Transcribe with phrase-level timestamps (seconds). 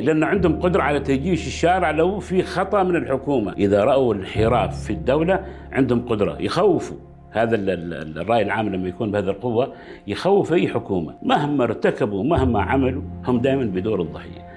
[0.00, 3.52] ليه؟ لأنه عندهم قدرة على تجيش الشارع لو في خطأ من الحكومة.
[3.52, 6.96] إذا رأوا انحراف في الدولة عندهم قدرة يخوفوا.
[7.30, 9.72] هذا الرأي العام لما يكون بهذه القوة
[10.06, 11.14] يخوف أي حكومة.
[11.22, 14.50] مهما ارتكبوا مهما عملوا هم دائما بدور الضحية.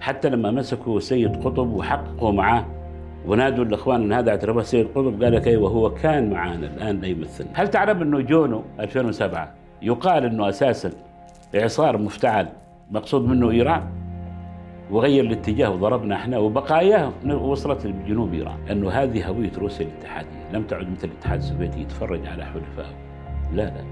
[0.00, 2.66] حتى لما مسكوا سيد قطب وحققوا معاه
[3.26, 7.06] ونادوا الإخوان إن هذا اعترفه سيد قطب قال لك أيوه هو كان معانا الآن لا
[7.06, 10.90] يمثلنا هل تعلم إنه جونو 2007 يقال إنه أساسا
[11.54, 12.48] إعصار مفتعل
[12.90, 13.82] مقصود منه إيران؟
[14.90, 20.90] وغير الاتجاه وضربنا إحنا وبقاياه وصلت لجنوب إيران انه هذه هوية روسيا الاتحادية لم تعد
[20.90, 22.94] مثل الاتحاد السوفيتي يتفرج على حلفائه
[23.52, 23.84] لا لا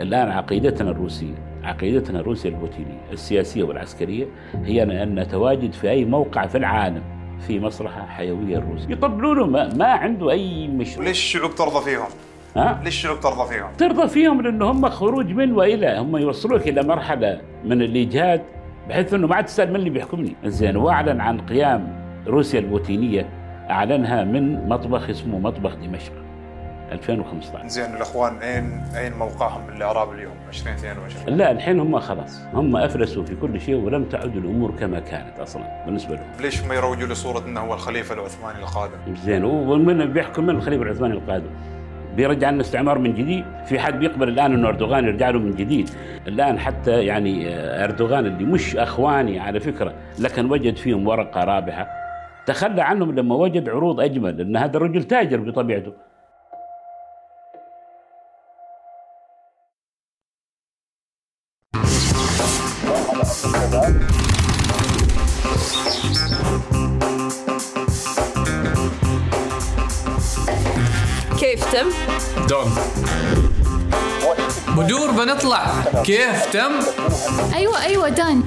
[0.00, 4.26] الآن عقيدتنا الروسية عقيدتنا الروسيا البوتينية السياسية والعسكرية
[4.64, 7.02] هي أن نتواجد في أي موقع في العالم
[7.46, 12.08] في مصلحة حيوية الروسيه يطبلوا له ما, ما عنده أي مشروع ليش الشعوب ترضى فيهم؟
[12.56, 16.82] ها؟ ليش الشعوب ترضى فيهم؟ ترضى فيهم لأنه هم خروج من وإلى هم يوصلوك إلى
[16.82, 18.42] مرحلة من الاجهاد
[18.88, 20.36] بحيث إنه ما عاد تسأل من اللي بيحكمني.
[20.44, 23.28] زين واعلن عن قيام روسيا البوتينية
[23.70, 26.12] أعلنها من مطبخ اسمه مطبخ دمشق
[26.92, 32.40] 2015 زين الأخوان أين أين موقعهم بالإعراب اليوم؟ 2022 لا الحين هم خلاص.
[32.54, 36.24] هم أفلسوا في كل شيء ولم تعد الأمور كما كانت أصلا بالنسبة لهم.
[36.40, 41.14] ليش ما يروجوا لصورة إنه هو الخليفة العثماني القادم؟ زين ومن بيحكم؟ من الخليفة العثماني
[41.14, 41.50] القادم.
[42.18, 43.44] بيرجع لنا استعمار من جديد.
[43.66, 45.90] في حد بيقبل الآن إنه أردوغان يرجع له من جديد؟
[46.26, 47.48] الآن حتى يعني
[47.84, 51.86] أردوغان اللي مش أخواني على فكرة لكن وجد فيهم ورقة رابحة.
[52.46, 55.92] تخلى عنهم لما وجد عروض أجمل لأن هذا الرجل تاجر بطبيعته.
[71.72, 71.88] تم؟
[72.48, 72.74] done
[74.76, 75.66] بدور بنطلع
[76.04, 76.72] كيف تم؟
[77.54, 78.42] أيوه أيوه done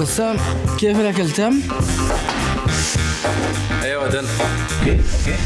[0.00, 0.36] بسام
[0.78, 1.60] كيف الأكل تم؟
[3.82, 4.26] أيوه done
[4.80, 5.36] okay okay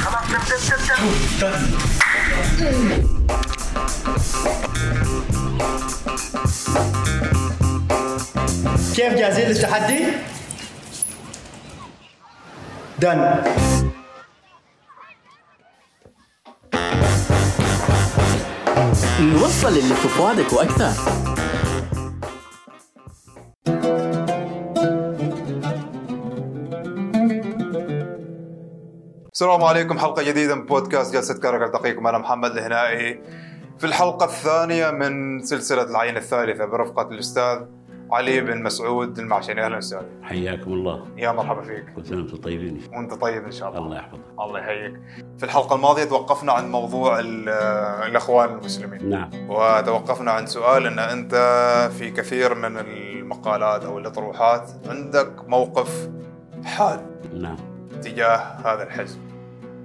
[0.00, 1.04] خلاص تم تم
[1.40, 1.52] تم
[2.60, 3.08] تم
[8.96, 10.04] كيف جاهزين للتحدي؟
[13.00, 13.18] دن
[19.20, 20.92] نوصل اللي في فؤادك وأكثر.
[29.32, 31.62] السلام عليكم حلقة جديدة من بودكاست جلسة كرك.
[31.62, 33.22] ألتقيكم أنا محمد الهنائي.
[33.78, 37.58] في الحلقة الثانية من سلسلة العين الثالثة برفقة الأستاذ
[38.12, 39.64] علي بن مسعود المعشني.
[39.64, 41.06] أهلا أستاذ حياكم الله.
[41.16, 41.84] يا مرحبا فيك.
[41.96, 42.80] كل سنة وأنتم طيبين.
[42.92, 43.80] وأنت طيب إن شاء الله.
[43.80, 44.20] الله يحفظك.
[44.40, 45.00] الله يحييك.
[45.38, 47.20] في الحلقة الماضية توقفنا عن موضوع
[48.06, 49.08] الأخوان المسلمين.
[49.08, 49.30] نعم.
[49.48, 51.34] وتوقفنا عن سؤال إن أنت
[51.98, 56.10] في كثير من المقالات أو الأطروحات عندك موقف
[56.64, 57.00] حاد
[57.34, 57.56] نعم.
[58.02, 59.27] تجاه هذا الحزب.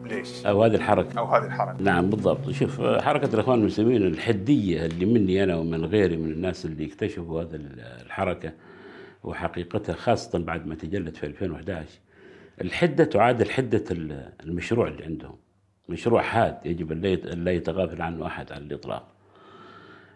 [0.07, 1.19] ليش؟ أو هذه الحركة.
[1.19, 1.83] أو هذه الحركة.
[1.83, 2.49] نعم بالضبط.
[2.49, 7.55] شوف حركة الإخوان المسلمين الحدية اللي مني أنا ومن غيري من الناس اللي اكتشفوا هذا
[8.05, 8.53] الحركة
[9.23, 11.87] وحقيقتها خاصة بعد ما تجلت في 2011
[12.61, 13.83] الحدة تعادل حدة
[14.43, 15.35] المشروع اللي عندهم.
[15.89, 19.07] مشروع حاد يجب أن لا يتغافل عنه أحد على الإطلاق.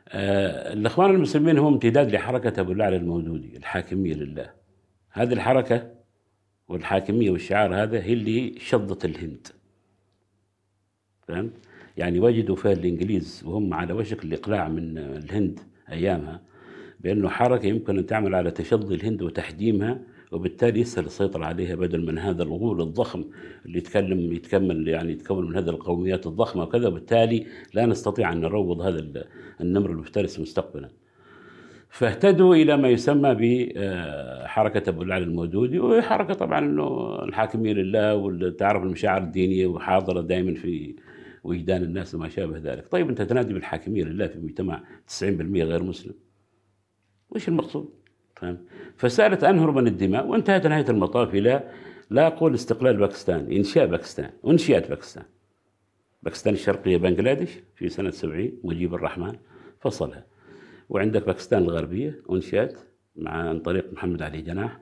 [0.10, 4.50] آه الإخوان المسلمين هم امتداد لحركة أبو الأعلى المودودي الحاكمية لله.
[5.12, 5.92] هذه الحركة
[6.68, 9.48] والحاكمية والشعار هذا هي اللي شظت الهند.
[11.28, 11.52] فهمت؟
[11.98, 15.60] يعني وجدوا فيها الإنجليز وهم على وشك الإقلاع من الهند
[15.92, 16.42] أيامها
[17.00, 20.00] بأنه حركة يمكن أن تعمل على تشظي الهند وتحجيمها
[20.32, 23.24] وبالتالي يسهل السيطرة عليها بدل من هذا الغول الضخم
[23.66, 28.82] اللي يتكلم يتكمل يعني يتكون من هذه القوميات الضخمة وكذا وبالتالي لا نستطيع أن نروض
[28.82, 29.26] هذا
[29.62, 30.90] النمر المفترس مستقبلا
[31.90, 38.84] فاهتدوا إلى ما يسمى بحركة أبو العلي المودودي وهي حركة طبعا أنه الحاكمية لله والتعرف
[38.84, 40.96] المشاعر الدينية وحاضرة دائما في
[41.48, 42.88] وجدان الناس وما شابه ذلك.
[42.92, 46.14] طيب أنت تنادي بالحاكمية لله في مجتمع 90% غير مسلم.
[47.30, 47.90] وش المقصود؟
[48.36, 48.58] فهم؟
[48.98, 51.72] فسالت أنهر من الدماء وانتهت نهاية المطاف إلى
[52.10, 55.24] لا أقول استقلال باكستان إنشاء باكستان أنشئت باكستان.
[56.24, 59.36] باكستان الشرقية بنغلاديش في سنة 70 مجيب الرحمن
[59.80, 60.26] فصلها.
[60.90, 62.78] وعندك باكستان الغربية أنشئت
[63.16, 64.80] مع عن طريق محمد علي جناح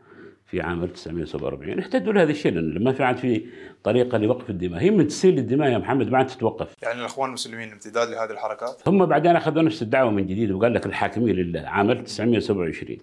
[0.55, 3.45] في عام 1947 احتدوا لهذا الشيء ما في عاد في
[3.83, 4.81] طريقة لوقف الدماء.
[4.81, 6.75] هي من تسيل الدماء يا محمد ما عاد تتوقف.
[6.83, 10.85] يعني الأخوان المسلمين امتداد لهذه الحركات؟ هم بعدين أخذوا نفس الدعوة من جديد وقال لك
[10.85, 12.97] الحاكمية لله عام 1927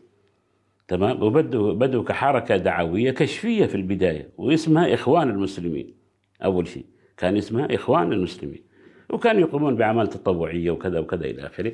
[0.88, 5.94] تمام؟ وبدوا بدوا كحركة دعوية كشفية في البداية واسمها إخوان المسلمين.
[6.44, 6.84] أول شيء
[7.16, 8.62] كان اسمها إخوان المسلمين.
[9.10, 11.72] وكانوا يقومون بأعمال تطوعية وكذا وكذا إلى آخره.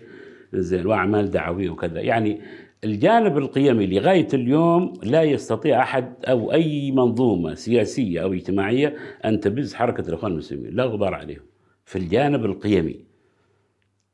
[0.53, 2.01] زين وأعمال دعوية وكذا.
[2.01, 2.41] يعني
[2.85, 9.75] الجانب القيمي لغاية اليوم لا يستطيع أحد أو أي منظومة سياسية أو اجتماعية أن تبز
[9.75, 11.43] حركة الإخوان المسلمين لا غبار عليهم
[11.85, 13.09] في الجانب القيمي.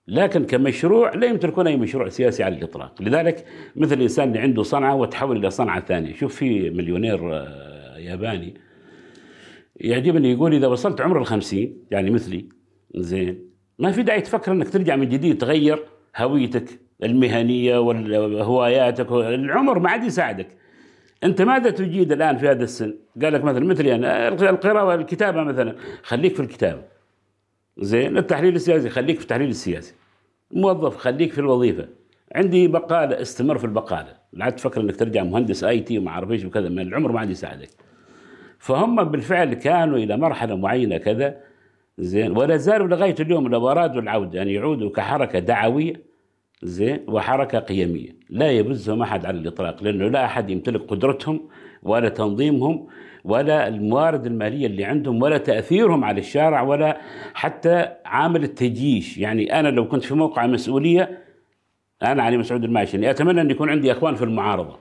[0.09, 3.45] لكن كمشروع لا يمتلكون أي مشروع سياسي على الإطلاق، لذلك
[3.77, 8.55] مثل الإنسان اللي عنده صنعة وتحول إلى صنعة ثانية، شوف في مليونير آه، ياباني
[9.77, 12.49] يعجبني يقول إذا وصلت عمر الخمسين يعني مثلي
[12.95, 15.85] زين ما في داعي تفكر إنك ترجع من جديد تغير
[16.17, 16.84] هويتك.
[17.03, 19.13] المهنية وهواياتك.
[19.13, 20.49] العمر ما عاد يساعدك.
[21.25, 25.75] أنت ماذا تجيد الآن في هذا السن؟ قال لك مثلا مثلي أنا القراءة والكتابة مثلا.
[26.03, 26.83] خليك في الكتابة.
[27.79, 29.95] زين التحليل السياسي خليك في التحليل السياسي.
[30.51, 31.89] موظف خليك في الوظيفة.
[32.35, 34.17] عندي بقالة استمر في البقالة.
[34.33, 36.69] لا تفكر إنك ترجع مهندس آي تي وما أعرف إيش وكذا.
[36.69, 37.69] من العمر ما عاد يساعدك.
[38.59, 41.37] فهم بالفعل كانوا إلى مرحلة معينة كذا.
[41.99, 46.14] زين ولا زالوا لغاية اليوم لو ارادوا العوده ان يعودوا كحركة دعوية.
[46.63, 51.41] زين وحركة قيمية لا يبزهم أحد على الإطلاق لأنه لا أحد يمتلك قدرتهم
[51.83, 52.87] ولا تنظيمهم
[53.25, 57.01] ولا الموارد المالية اللي عندهم ولا تأثيرهم على الشارع ولا
[57.35, 61.19] حتى عامل التجيش يعني أنا لو كنت في موقع مسؤولية
[62.03, 64.79] أنا علي مسعود الماشني أتمنى أن يكون عندي إخوان في المعارضة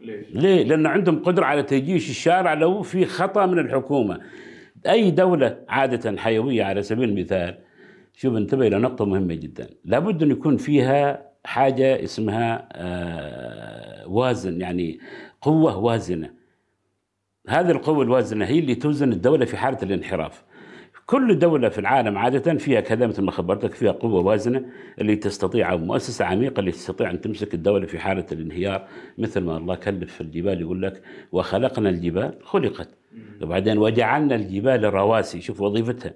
[0.00, 4.20] ليش؟ ليه؟ لأنه عندهم قدرة على تجيش الشارع لو في خطأ من الحكومة
[4.88, 7.58] أي دولة عادة حيوية على سبيل المثال
[8.14, 9.68] شوف انتبه إلى نقطة مهمة جدا.
[9.84, 14.98] لابد أن يكون فيها حاجة اسمها آه وازن يعني
[15.40, 16.30] قوة وازنة.
[17.48, 20.44] هذه القوة الوازنة هي اللي توزن الدولة في حالة الانحراف.
[21.06, 24.66] كل دولة في العالم عادة فيها كذا مثل ما خبرتك فيها قوة وازنة
[24.98, 28.88] اللي تستطيع أو مؤسسة عميقة اللي تستطيع أن تمسك الدولة في حالة الانهيار.
[29.18, 31.02] مثل ما الله كلف في الجبال يقول لك
[31.32, 32.88] وخلقنا الجبال خلقت.
[33.42, 35.40] وبعدين وجعلنا الجبال رواسي.
[35.40, 36.12] شوف وظيفتها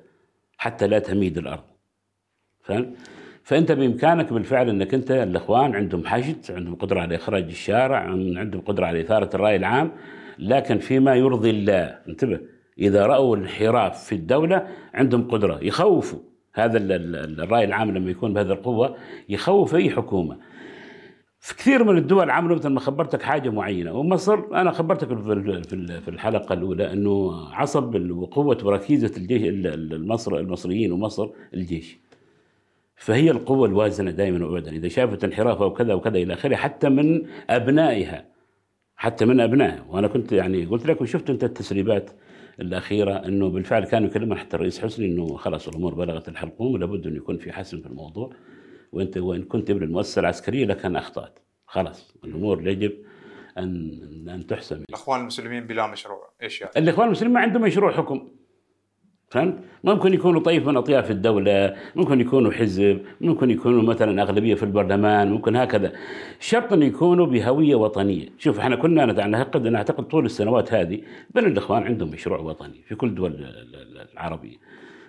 [0.57, 1.74] حتى لا تميد الأرض.
[2.65, 2.89] فهمت؟
[3.43, 7.99] فأنت بإمكانك بالفعل أنك أنت الإخوان عندهم حشد عندهم قدرة على إخراج الشارع
[8.39, 9.93] عندهم قدرة على إثارة الرأي العام
[10.39, 12.41] لكن فيما يرضي الله انتبه
[12.79, 16.19] إذا رأوا الانحراف في الدولة عندهم قدرة يخوفوا.
[16.55, 18.97] هذا الرأي العام لما يكون بهذه القوة
[19.29, 20.37] يخوف أي حكومة.
[21.41, 25.09] في كثير من الدول عملوا مثل ما خبرتك حاجة معينة ومصر أنا خبرتك
[26.01, 31.99] في الحلقة الأولى أنه عصب وقوة وركيزة الجيش المصر المصريين ومصر الجيش.
[32.97, 34.71] فهي القوة الوازنة دائما وابدا.
[34.71, 38.27] إذا شافت انحراف أو كذا وكذا إلى آخره حتى من أبنائها
[38.97, 39.85] حتى من أبنائها.
[39.89, 42.11] وأنا كنت يعني قلت لك وشفت أنت التسريبات
[42.61, 47.17] الأخيرة إنه بالفعل كانوا يكلمون حتى الرئيس حسني إنه خلاص الأمور بلغت الحلقوم ولابد انه
[47.17, 48.33] يكون في حسم في الموضوع.
[48.93, 51.39] وانت وإن كنت ابن المؤسسه العسكريه لكان أخطأت.
[51.67, 52.93] خلاص الأمور يجب
[53.59, 54.83] أن أن تحسم.
[54.89, 56.31] الإخوان المسلمين بلا مشروع.
[56.43, 58.29] إيش يعني؟ الإخوان المسلمين ما عندهم مشروع حكم.
[59.35, 59.55] فهمت؟
[59.85, 65.31] ممكن يكونوا طيف من أطياف الدولة، ممكن يكونوا حزب، ممكن يكونوا مثلا أغلبية في البرلمان،
[65.31, 65.93] ممكن هكذا.
[66.41, 71.01] شرط أن يكونوا بهوية وطنية، شوف إحنا كنا نعتقد نعتقد طول السنوات هذه
[71.35, 73.47] بين الإخوان عندهم مشروع وطني في كل الدول
[74.13, 74.57] العربية.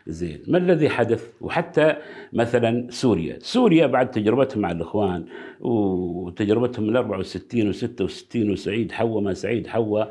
[0.08, 1.96] زين، ما الذي حدث؟ وحتى
[2.34, 5.26] مثلا سوريا، سوريا بعد تجربتهم مع الإخوان
[5.60, 10.04] وتجربتهم من 64 و66 وسعيد حوا ما سعيد حوا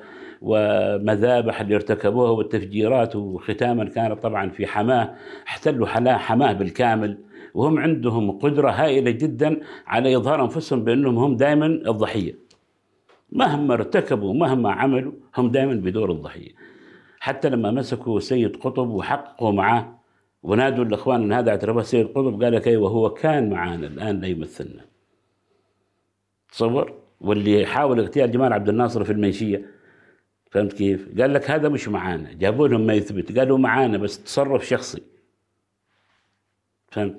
[0.47, 5.15] ومذابح اللي ارتكبوها والتفجيرات وختاما كانت طبعا في حماة
[5.47, 7.19] احتلوا حماة بالكامل.
[7.55, 12.35] وهم عندهم قدرة هائلة جدا على إظهار أنفسهم بأنهم هم دائما الضحية.
[13.33, 16.51] مهما ارتكبوا مهما عملوا هم دائما بدور الضحية.
[17.21, 20.01] حتى لما مسكوا سيد قطب وحققوا معه
[20.43, 24.27] ونادوا الإخوان أن هذا اعترفه سيد قطب قال لك أيوة هو كان معانا الآن لا
[24.27, 24.85] يمثلنا.
[26.53, 29.74] تصور؟ واللي حاول اغتيال جمال عبد الناصر في المنشية
[30.55, 32.33] فهمت كيف؟ قال لك هذا مش معانا.
[32.33, 33.39] جابوا لهم ما يثبت.
[33.39, 35.03] قالوا معانا بس تصرف شخصي.
[36.91, 37.17] فهمت؟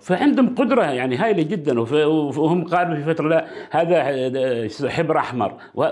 [0.00, 1.80] فعندهم قدرة يعني هائلة جدا.
[1.80, 5.60] وهم قالوا في فترة لا هذا حبر أحمر.
[5.74, 5.88] و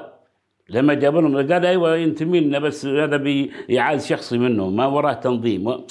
[0.68, 5.84] لما جابوا لهم قال أيوه ينتمي لنا بس هذا بإعاز شخصي منه ما وراه تنظيم.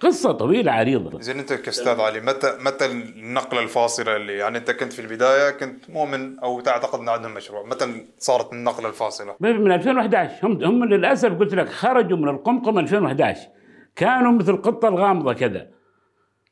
[0.00, 1.20] قصة طويلة عريضة.
[1.20, 5.90] زين أنت كأستاذ علي متى متى النقلة الفاصلة اللي يعني أنت كنت في البداية كنت
[5.90, 11.38] مؤمن أو تعتقد إن عندهم مشروع، متى صارت النقلة الفاصلة؟ من 2011 هم هم للأسف
[11.38, 13.48] قلت لك خرجوا من القمقم 2011
[13.96, 15.66] كانوا مثل قطة الغامضة كذا.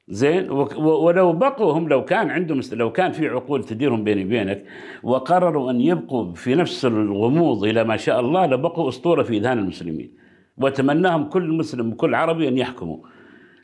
[0.08, 4.64] زين ولو بقوا هم لو كان عندهم لو كان في عقول تديرهم بيني وبينك
[5.02, 10.14] وقرروا أن يبقوا في نفس الغموض إلى ما شاء الله لبقوا أسطورة في إذهان المسلمين.
[10.58, 12.98] وأتمناهم كل مسلم وكل عربي أن يحكموا.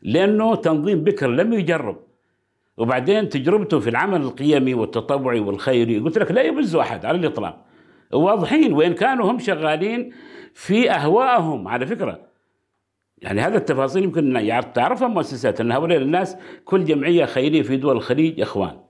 [0.03, 1.97] لأنه تنظيم بكر لم يجرب.
[2.77, 7.65] وبعدين تجربته في العمل القيمي والتطوعي والخيري قلت لك لا يبز أحد على الإطلاق.
[8.13, 10.13] واضحين وإن كانوا هم شغالين
[10.55, 12.21] في أهوائهم على فكرة.
[13.19, 18.41] يعني هذا التفاصيل يمكن تعرفها مؤسسات أن هؤلاء الناس كل جمعية خيرية في دول الخليج
[18.41, 18.81] إخوان.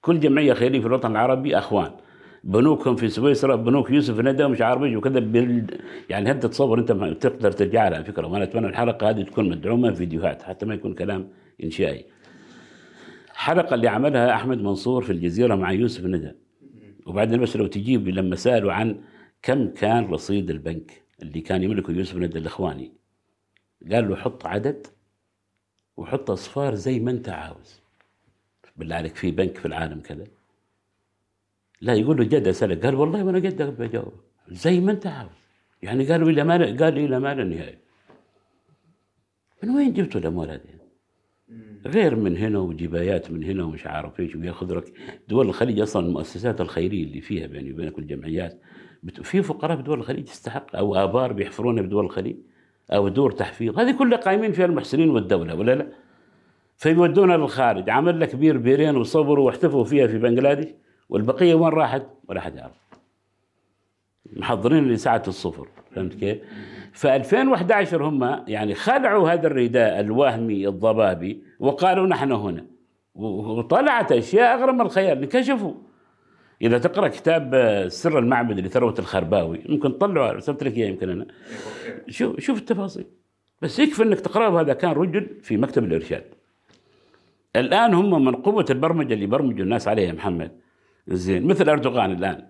[0.00, 1.90] كل جمعية خيرية في الوطن العربي أخوان.
[2.44, 5.20] بنوكهم في سويسرا بنوك يوسف ندى ومش عارف إيش وكذا.
[6.10, 10.42] يعني هل تتصور انت تقدر ترجع لها فكرة وأنا اتمنى الحلقة هذه تكون مدعومة فيديوهات
[10.42, 11.28] حتى ما يكون كلام
[11.64, 12.04] إنشائي.
[13.34, 16.32] حلقة اللي عملها أحمد منصور في الجزيرة مع يوسف ندى
[17.06, 19.00] وبعدين بس لو تجيب لما سألوا عن
[19.42, 22.92] كم كان رصيد البنك اللي كان يملكه يوسف ندى الاخواني
[23.92, 24.86] قال له حط عدد
[25.96, 27.80] وحط أصفار زي ما أنت عاوز
[28.76, 30.24] بالله عليك في بنك في العالم كذا
[31.80, 34.12] لا يقول له جد اسالك قال والله وأنا جد بجاوب
[34.48, 35.30] زي ما انت عاوز.
[35.82, 37.78] يعني قالوا إلى ما قال إلى ما لا نهاية.
[39.62, 40.74] من وين جبتوا الأموال هذه؟
[41.86, 44.92] غير من هنا وجبايات من هنا ومش عارف إيش وياخذ لك
[45.28, 48.60] دول الخليج أصلا المؤسسات الخيرية اللي فيها بيني وبينك الجمعيات
[49.22, 52.36] في فقراء في دول الخليج تستحق أو آبار بيحفرونها في دول الخليج
[52.90, 53.78] أو دور تحفيظ.
[53.78, 55.92] هذه كلها قايمين فيها المحسنين والدولة ولا لا؟
[56.76, 57.90] فيودونها للخارج.
[57.90, 60.68] عمل لك بير بيرين وصبروا واحتفوا فيها في بنجلاديش
[61.08, 62.84] والبقية وين راحت؟ ولا حد يعرف.
[64.32, 66.38] محضرين لساعة الصفر فهمت كيف؟
[66.92, 72.64] ف 2011 هم يعني خلعوا هذا الرداء الوهمي الضبابي وقالوا نحن هنا
[73.14, 75.74] وطلعت أشياء اغرب من الخيال انكشفوا
[76.62, 81.26] إذا تقرأ كتاب آه، سر المعبد لثروة الخرباوي ممكن تطلعه ارسلت لك إياه يمكن أنا
[82.08, 83.04] شوف شوف التفاصيل
[83.62, 86.24] بس يكفي إنك تقرأه هذا كان رجل في مكتب الإرشاد
[87.56, 90.50] الآن هم من قوة البرمجة اللي برمجوا الناس عليها محمد
[91.08, 91.46] زين.
[91.46, 92.44] مثل أردوغان الآن.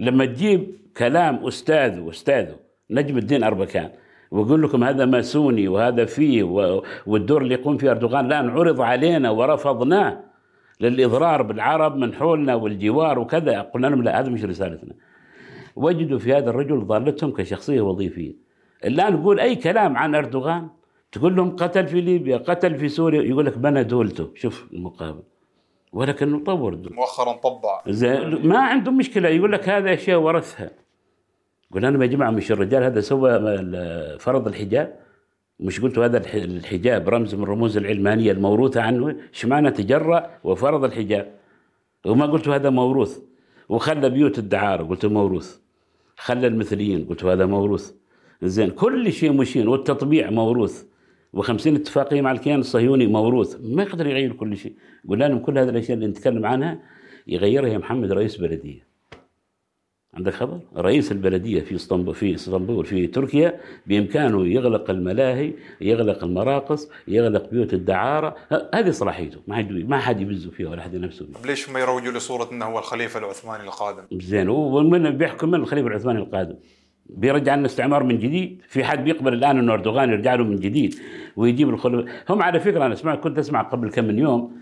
[0.00, 2.56] لما تجيب كلام أستاذ وأستاذه
[2.90, 3.90] نجم الدين أربكان
[4.30, 6.42] ويقول لكم هذا ماسوني وهذا فيه
[7.06, 10.20] والدور اللي يقوم فيه أردوغان الآن عرض علينا ورفضناه
[10.80, 13.60] للإضرار بالعرب من حولنا والجوار وكذا.
[13.60, 14.94] قلنا لهم لا هذا مش رسالتنا.
[15.76, 18.34] وجدوا في هذا الرجل ضالتهم كشخصية وظيفية.
[18.84, 20.68] الآن نقول أي كلام عن أردوغان؟
[21.12, 23.22] تقول لهم قتل في ليبيا قتل في سوريا.
[23.22, 25.22] يقول لك بنى دولته شوف المقابل.
[25.92, 27.82] ولكنه طور مؤخرا طبع.
[27.88, 29.28] زين ما عندهم مشكلة.
[29.28, 30.70] يقول لك هذا أشياء ورثها.
[31.72, 33.30] قلنا لهم يا جماعة مش الرجال هذا سوى
[34.18, 35.00] فرض الحجاب؟
[35.60, 40.84] مش قلتوا هذا الح- الحجاب رمز من رموز العلمانية الموروثة عنه؟ إيش معنى تجرأ وفرض
[40.84, 41.34] الحجاب؟
[42.06, 43.18] وما قلتوا هذا موروث.
[43.68, 45.58] وخلى بيوت الدعارة قلتوا موروث.
[46.16, 47.92] خلى المثليين قلتوا هذا موروث.
[48.42, 50.84] زين كل شيء مشين والتطبيع موروث.
[51.32, 53.56] وخمسين اتفاقية مع الكيان الصهيوني موروث.
[53.62, 54.72] ما يقدر يغير كل شيء.
[55.08, 56.78] قلنا لهم كل هذه الأشياء اللي نتكلم عنها
[57.26, 58.90] يغيرها يا محمد رئيس بلدية.
[60.14, 66.90] عندك خبر؟ رئيس البلدية في اسطنبول في اسطنبول في تركيا بإمكانه يغلق الملاهي، يغلق المراقص،
[67.08, 68.36] يغلق بيوت الدعارة،
[68.74, 71.46] هذه صلاحيته، ما حد ما حد يبزه فيها ولا حد ينافسه فيها.
[71.46, 74.48] ليش هم يروجوا لصورة إنه هو الخليفة العثماني القادم؟ زين.
[74.48, 76.54] ومن بيحكم من الخليفة العثماني القادم؟
[77.16, 78.62] بيرجع لنا استعمار من جديد.
[78.68, 80.94] في حد بيقبل الآن إنه أردوغان يرجع له من جديد
[81.36, 84.56] ويجيب الخلفاء هم على فكرة أنا سمعت كنت أسمع قبل كم من يوم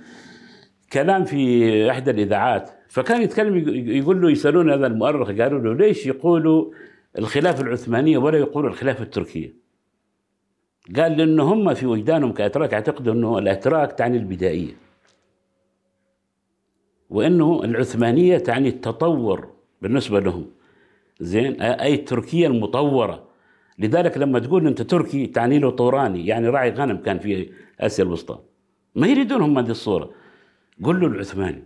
[0.93, 6.71] كلام في إحدى الإذاعات فكان يتكلم يقول له يسألون هذا المؤرخ قالوا له ليش يقولوا
[7.19, 9.55] الخلافه العثمانية ولا يقولوا الخلافه التركية؟
[10.97, 14.73] قال لأنه هم في وجدانهم كأتراك يعتقدوا أنه الأتراك تعني البدائية.
[17.11, 19.49] وإنه العثمانية تعني التطور
[19.83, 20.47] بالنسبة لهم.
[21.21, 23.29] زين أي التركيه المطورة.
[23.79, 28.39] لذلك لما تقول أنت تركي تعني له طوراني يعني راعي غنم كان في آسيا الوسطى.
[28.95, 30.11] ما يريدون هم هذه الصورة.
[30.85, 31.65] قل له العثماني.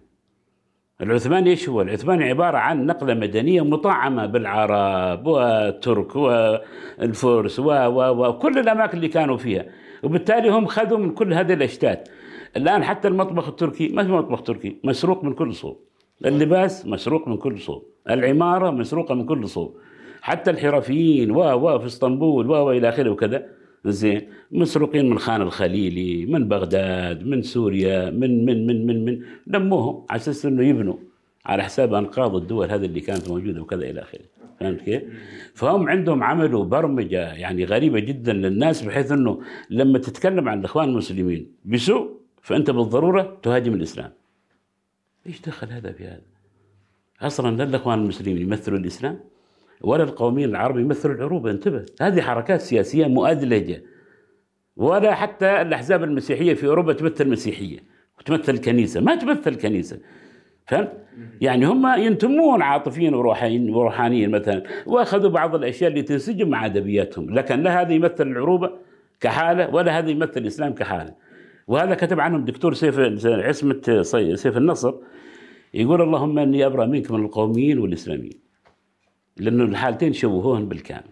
[1.00, 8.58] العثماني إيش هو؟ العثماني عبارة عن نقلة مدنية مطعمة بالعرب والترك والفرس و و وكل
[8.58, 9.64] الأماكن اللي كانوا فيها.
[10.02, 12.08] وبالتالي هم خذوا من كل هذه الاشتات
[12.56, 15.91] الآن حتى المطبخ التركي ما في مطبخ تركي مسروق من كل صوب.
[16.26, 17.82] اللباس مسروق من كل صوب.
[18.10, 19.76] العمارة مسروقة من كل صوب.
[20.20, 23.46] حتى الحرفيين و و في اسطنبول و إلى آخره وكذا.
[23.84, 24.28] زين.
[24.52, 29.20] مسروقين من خان الخليلي من بغداد من سوريا من من من من من.
[29.46, 30.94] لموهم على أساس إنه يبنوا
[31.46, 34.20] على حساب أنقاض الدول هذه اللي كانت موجودة وكذا إلى آخره.
[34.60, 35.02] فهمت كيف؟
[35.54, 39.40] فهم عندهم عملوا برمجه يعني غريبة جدا للناس بحيث إنه
[39.70, 42.10] لما تتكلم عن الإخوان المسلمين بسوء
[42.42, 44.10] فأنت بالضرورة تهاجم الإسلام.
[45.26, 46.22] إيش دخل هذا في هذا؟
[47.20, 49.20] أصلا لا الإخوان المسلمين يمثلوا الإسلام
[49.80, 51.86] ولا القوميين العرب يمثلوا العروبة انتبه.
[52.00, 53.82] هذه حركات سياسية مؤدلجه
[54.76, 57.78] ولا حتى الأحزاب المسيحية في أوروبا تمثل المسيحيه
[58.18, 59.00] وتمثل الكنيسة.
[59.00, 59.98] ما تمثل الكنيسة.
[60.66, 60.92] فهمت؟
[61.40, 62.62] يعني هم ينتمون
[63.14, 67.34] وروحانيين وروحانيين مثلا وأخذوا بعض الأشياء اللي تنسجم مع أدبياتهم.
[67.34, 68.70] لكن لا هذا يمثل العروبة
[69.20, 71.14] كحالة ولا هذا يمثل الإسلام كحالة.
[71.66, 74.02] وهذا كتب عنهم الدكتور سيف عصمة
[74.34, 74.94] سيف النصر
[75.74, 78.40] يقول اللهم إني أبرأ منك من القوميين والإسلاميين
[79.36, 81.10] لأنه الحالتين شوهوهن بالكامل.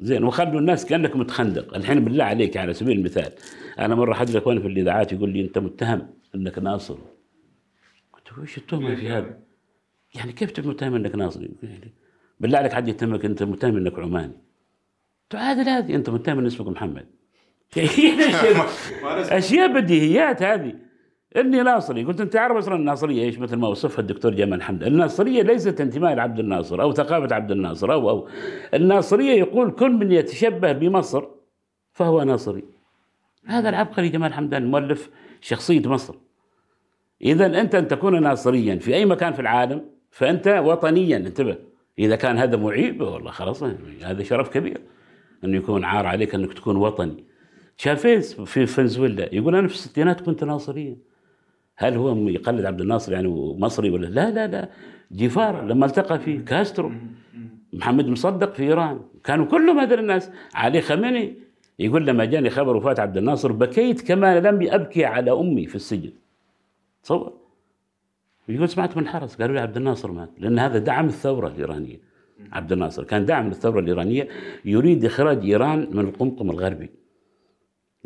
[0.00, 1.76] زين وخلوا الناس كأنك متخندق.
[1.76, 3.32] الحين بالله عليك على سبيل المثال
[3.78, 6.96] أنا مرة أحد الاخوان في الإذاعات يقول لي أنت متهم إنك ناصر.
[8.12, 9.38] قلت تقول إيش التهمه في هذا؟
[10.14, 11.50] يعني كيف تبقى متهم إنك ناصري؟
[12.40, 14.32] بالله عليك حد يتهمك أنت متهم إنك عماني؟
[15.30, 17.06] تعادل هذه أنت متهم ان اسمك محمد.
[19.38, 20.74] أشياء بديهيات هذه.
[21.36, 22.04] إني ناصري.
[22.04, 26.14] قلت أنت عارف أصلا الناصرية إيش مثل ما وصفها الدكتور جمال حمد الناصرية ليست انتماء
[26.14, 28.28] لعبد الناصر أو ثقافة عبد الناصر أو أو
[28.74, 31.24] الناصرية يقول كل من يتشبه بمصر
[31.92, 32.64] فهو ناصري.
[33.46, 35.10] هذا العبقري جمال حمدان مؤلف
[35.40, 36.14] شخصية مصر.
[37.22, 41.16] اذا أنت أن تكون ناصريا في أي مكان في العالم فأنت وطنيا.
[41.16, 41.56] انتبه.
[41.98, 43.62] إذا كان هذا معيب والله خلاص
[44.02, 44.80] هذا شرف كبير
[45.44, 47.24] انه يكون عار عليك أنك تكون وطني.
[47.78, 50.96] شافيز في فنزويلا يقول أنا في الستينات كنت ناصريا
[51.76, 54.68] هل هو يقلد عبد الناصر يعني مصري ولا؟ لا لا لا.
[55.12, 56.92] جيفارا لما التقى في كاسترو
[57.72, 59.00] محمد مصدق في إيران.
[59.24, 60.30] كانوا كلهم هذول الناس.
[60.54, 61.34] علي خامنئي
[61.78, 66.10] يقول لما جاني خبر وفاة عبد الناصر بكيت كما لم أبكي على أمي في السجن.
[67.02, 67.32] تصور؟
[68.48, 69.36] يقول سمعت من الحرس.
[69.36, 72.00] قالوا لي عبد الناصر مات لأن هذا دعم الثورة الإيرانية.
[72.52, 74.28] عبد الناصر كان داعم للثورة الإيرانية
[74.64, 76.90] يريد إخراج إيران من القمقم الغربي.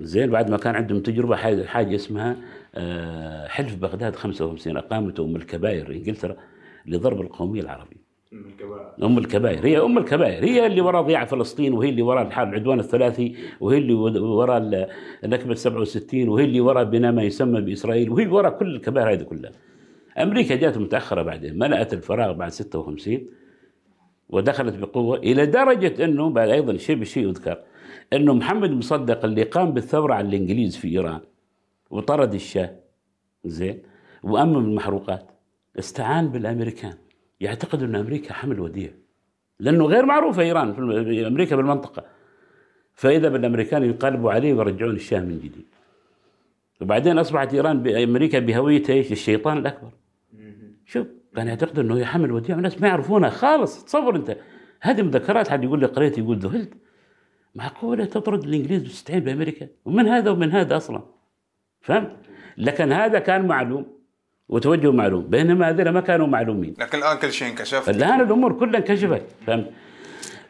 [0.04, 2.36] زين بعد ما كان عندهم تجربة حاجة, حاجة اسمها
[2.74, 5.90] آه، حلف بغداد 55 اقامت أم الكبائر.
[5.90, 6.36] انجلترا
[6.86, 8.02] لضرب القومية العربية.
[9.02, 9.66] أم الكبائر.
[9.66, 10.44] هي أم الكبائر.
[10.44, 14.88] هي اللي وراء ضياع فلسطين وهي اللي وراء الحرب العدوان الثلاثي وهي اللي وراء
[15.24, 19.52] النكبه 67 وهي اللي وراء بناء ما يسمى بإسرائيل وهي وراء كل الكبائر هذه كلها.
[20.18, 23.26] أمريكا جات متأخرة بعدين ملأت الفراغ بعد 56
[24.28, 27.58] ودخلت بقوة إلى درجة أنه بعد أيضا شيء بشيء يذكر.
[28.12, 31.20] إنه محمد مصدق اللي قام بالثورة على الإنجليز في إيران
[31.90, 32.70] وطرد الشاه
[33.44, 33.82] زين
[34.22, 35.30] وامم المحروقات.
[35.78, 36.94] استعان بالأمريكان.
[37.40, 38.90] يعتقد إن أمريكا حمل وديع.
[39.60, 42.04] لأنه غير معروفه إيران في أمريكا بالمنطقة.
[42.94, 45.66] فإذا بالأمريكان ينقلبوا عليه ويرجعون الشاه من جديد.
[46.80, 49.90] وبعدين أصبحت إيران بامريكا بهويتها إيش؟ الشيطان الأكبر.
[50.86, 51.06] شوف
[51.36, 52.54] كان يعتقد إنه هي حمل وديع.
[52.54, 53.84] والناس ما يعرفونها خالص.
[53.84, 54.36] تصور أنت.
[54.80, 56.74] هذه مذكرات حد يقول لي قريت يقول ذهلت.
[57.54, 61.02] معقولة تطرد الإنجليز وتستعين بأمريكا ومن هذا ومن هذا أصلا
[61.80, 62.16] فهمت؟
[62.58, 63.86] لكن هذا كان معلوم
[64.48, 68.80] وتوجه معلوم بينما هذول ما كانوا معلومين لكن الآن كل شيء انكشف الآن الأمور كلها
[68.80, 69.70] انكشفت فهمت؟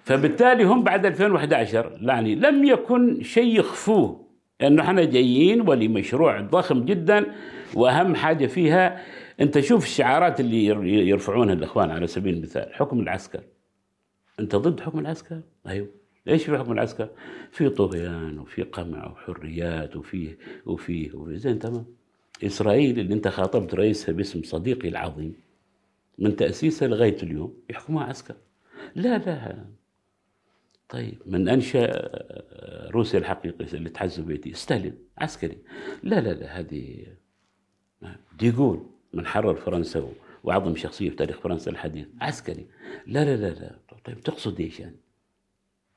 [0.05, 4.27] فبالتالي هم بعد 2011 يعني لم يكن شيء يخفوه
[4.63, 7.27] إنه إحنا جايين ولمشروع ضخم جدا
[7.75, 9.03] وأهم حاجة فيها
[9.41, 13.41] أنت شوف الشعارات اللي ير- يرفعونها الإخوان على سبيل المثال حكم العسكر
[14.41, 15.89] أنت ضد حكم العسكر؟ أيوه
[16.29, 17.09] إيش في حكم العسكر؟
[17.51, 21.85] في طغيان وفي قمع وحريات وفيه وفيه وفيه زين تمام.
[22.45, 25.35] إسرائيل اللي أنت خاطبت رئيسها باسم صديقي العظيم
[26.19, 28.35] من تأسيسها لغاية اليوم يحكمها عسكر
[28.95, 29.65] لا لا.
[30.89, 35.59] طيب من آه، روسيا الحقيقي الاتحاد السوفيتي ستالين عسكري.
[36.03, 37.07] لا لا لا هذه
[38.39, 40.13] ديغول من حرر فرنسا
[40.45, 42.67] وأعظم شخصية في تاريخ فرنسا الحديث عسكري.
[43.07, 43.79] لا لا لا لا.
[44.05, 44.97] طيب تقصد إيش يعني؟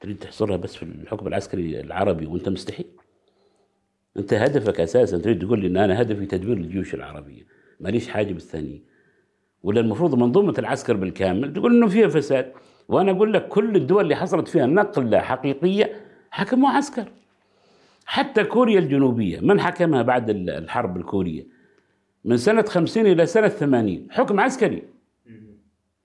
[0.06, 2.86] تريد تحصرها بس في الحكم العسكري العربي وانت مستحيل.
[4.18, 7.44] انت هدفك أساسا تريد تقول لي إن أنا هدفي تدمير الجيوش العربية
[7.80, 8.80] ماليش حاجة بالثانية.
[9.64, 12.52] ولا المفروض منظومة العسكر بالكامل تقول إنه فيها فساد.
[12.88, 17.06] وأنا أقول لك كل الدول اللي حصلت فيها نقلة حقيقية حكموا عسكر.
[18.06, 21.44] حتى كوريا الجنوبية من حكمها بعد ال- الحرب الكورية؟
[22.26, 24.84] من سنة 50 إلى سنة 80 حكم عسكري.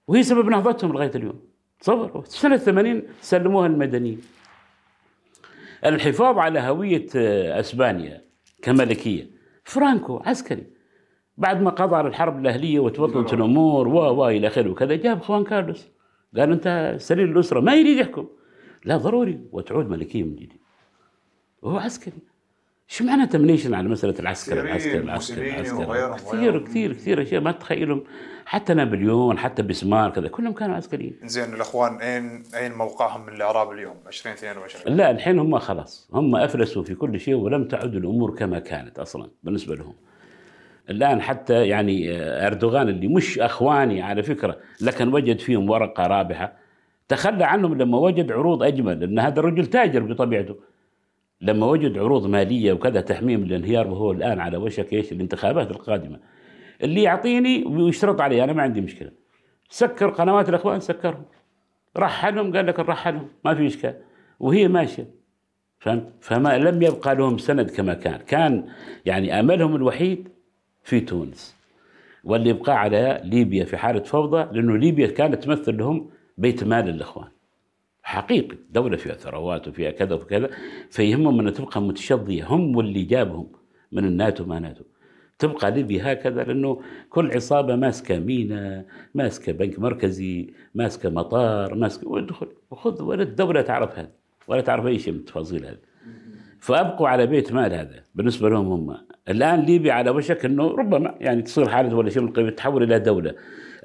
[0.08, 1.49] وهي سبب نهضتهم لغاية اليوم.
[1.80, 4.20] تصور سنة 80 سلموها المدنيين.
[5.86, 8.24] الحفاظ على هوية آه، أسبانيا
[8.62, 9.30] كملكية.
[9.64, 10.66] فرانكو عسكري.
[11.38, 15.44] بعد ما قضى على الحرب الأهلية وتوطنت الأمور و و إلى آخره وكذا جاب خوان
[15.44, 15.88] كارلوس.
[16.36, 18.28] قال انت سليل الأسرة ما يريد يحكم.
[18.84, 20.52] لا ضروري وتعود ملكية من جديد.
[21.62, 22.18] وهو عسكري.
[22.88, 26.58] شو معنى تمنيشن على مسألة العسكر العسكر العسكر العسكر؟ كثير.
[26.64, 28.04] كثير كثير أشياء ما تتخيلهم
[28.50, 33.72] حتى نابليون حتى بسمارك كذا كلهم كانوا عسكريين زين الأخوان أين أين موقعهم من الإعراب
[33.72, 38.58] اليوم 2022 لا الحين هم خلاص هم أفلسوا في كل شيء ولم تعد الأمور كما
[38.58, 39.94] كانت أصلا بالنسبة لهم.
[40.90, 46.52] الآن حتى يعني آه، أردوغان اللي مش أخواني على فكرة لكن وجد فيهم ورقة رابحة
[47.08, 50.56] تخلى عنهم لما وجد عروض أجمل لأن هذا الرجل تاجر بطبيعته.
[51.40, 56.39] لما وجد عروض مالية وكذا تحميم الانهيار وهو الآن على وشك إيش الانتخابات القادمة.
[56.82, 59.10] اللي يعطيني ويشترط علي أنا ما عندي مشكلة.
[59.68, 61.24] سكر قنوات الاخوان سكرهم.
[61.96, 63.94] رحلهم قال لك نرحلهم ما في اشكال
[64.40, 65.10] وهي ماشية.
[65.78, 68.20] فهمت؟ فما لم يبقى لهم سند كما كان.
[68.20, 68.68] كان
[69.06, 70.28] يعني أملهم الوحيد
[70.82, 71.56] في تونس.
[72.24, 77.28] والابقاء على ليبيا في حالة فوضى لأنه ليبيا كانت تمثل لهم بيت مال الإخوان.
[78.02, 78.56] حقيقي.
[78.70, 80.50] دولة فيها ثروات وفيها كذا وكذا
[80.90, 82.46] فيهمهم أن تبقى متشظية.
[82.46, 83.52] هم واللي جابهم
[83.92, 84.84] من الناتو ما ناتو.
[85.40, 92.48] تبقى ليبيا هكذا لأنه كل عصابة ماسكة مينا ماسكة بنك مركزي ماسكة مطار ماسكة وادخل
[92.70, 94.10] وخذ ولا الدولة تعرف هذا
[94.48, 95.90] ولا تعرف أي شيء من التفاصيل هذه
[96.60, 98.96] فأبقوا على بيت مال هذا بالنسبة لهم هم.
[99.28, 102.98] الآن ليبيا على وشك إنه ربما يعني تصير حاله ولا شيء من القبيل تحول إلى
[102.98, 103.34] دولة.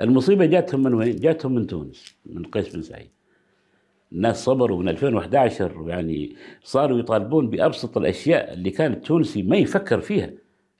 [0.01, 3.09] المصيبة جاتهم من وين؟ جاتهم من تونس من قيس بن سعيد.
[4.11, 10.29] الناس صبروا من 2011 يعني صاروا يطالبون بأبسط الأشياء اللي كان التونسي ما يفكر فيها.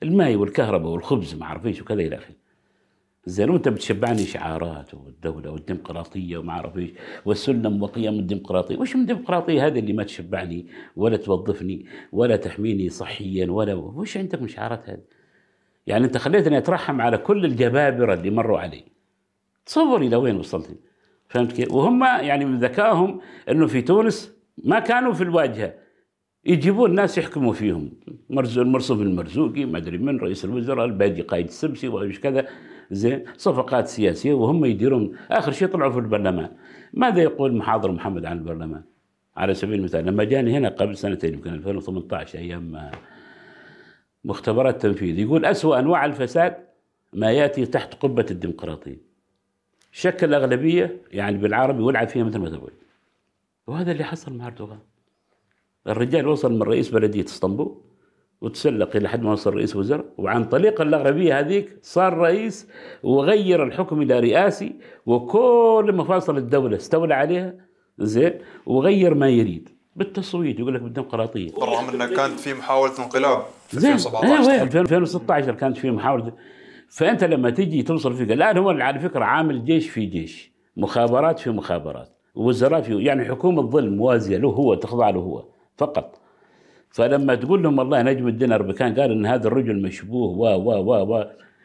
[0.02, 2.34] الماء والكهرباء والخبز ما اعرف إيش وكذا إلى آخره
[3.26, 6.90] زين وأنت بتشبعني شعارات والدولة والديمقراطية وما اعرف إيش
[7.24, 13.50] والسلم وقيم الديمقراطية، وش من الديمقراطية هذه اللي ما تشبعني ولا توظفني ولا تحميني صحيا
[13.50, 15.02] ولا وش عندك من شعارات هذه؟
[15.86, 18.84] يعني أنت خليتني أترحم على كل الجبابرة اللي مروا علي.
[19.66, 20.80] تصور إلى وين وصلت
[21.28, 25.74] فهمت كيف؟ وهم يعني من ذكائهم إنه في تونس ما كانوا في الواجهة
[26.46, 27.90] يجيبون ناس يحكموا فيهم.
[28.30, 32.46] المرصوف المرزوقي ما أدري من رئيس الوزراء البادي قايد السبسي وايش كذا.
[32.90, 35.16] زين صفقات سياسية وهم يديرون.
[35.30, 36.48] آخر شيء طلعوا في البرلمان.
[36.94, 38.82] ماذا يقول محاضر محمد عن البرلمان؟
[39.36, 42.90] على سبيل المثال لما جاني هنا قبل سنتين يمكن 2018 أيام
[44.24, 46.56] مختبرات تنفيذ يقول أسوأ أنواع الفساد
[47.12, 48.96] ما يأتي تحت قبة الديمقراطية.
[49.92, 52.72] شكل أغلبية يعني بالعربي ولعب فيها مثل ما تقول.
[53.66, 54.78] وهذا اللي حصل مع أردوغان.
[55.88, 57.82] الرجال وصل من رئيس بلدية اسطنبول
[58.40, 62.68] وتسلق إلى حد ما وصل رئيس وزراء وعن طريق الاغلبيه هذيك صار رئيس
[63.02, 67.54] وغير الحكم إلى رئاسي وكل مفاصل الدولة استولى عليها
[67.98, 68.32] زين
[68.66, 69.68] وغير ما يريد.
[69.96, 71.52] بالتصويت يقول لك بالديمقراطية.
[71.52, 73.92] بالرغم إنه كانت في محاولة انقلاب في زين.
[73.92, 76.32] 2017 أيوه 2016 كانت في محاولة.
[76.88, 80.52] فأنت لما تجي توصل فيك الآن هو على فكرة عامل جيش في جيش.
[80.76, 82.18] مخابرات في مخابرات.
[82.34, 85.55] وزراء في يعني حكومة ظل موازيه له هو تخضع له هو.
[85.78, 86.20] فقط.
[86.90, 91.14] فلما تقول لهم والله نجم الدين أربكان قال إن هذا الرجل مشبوه و و و
[91.14, 91.24] و.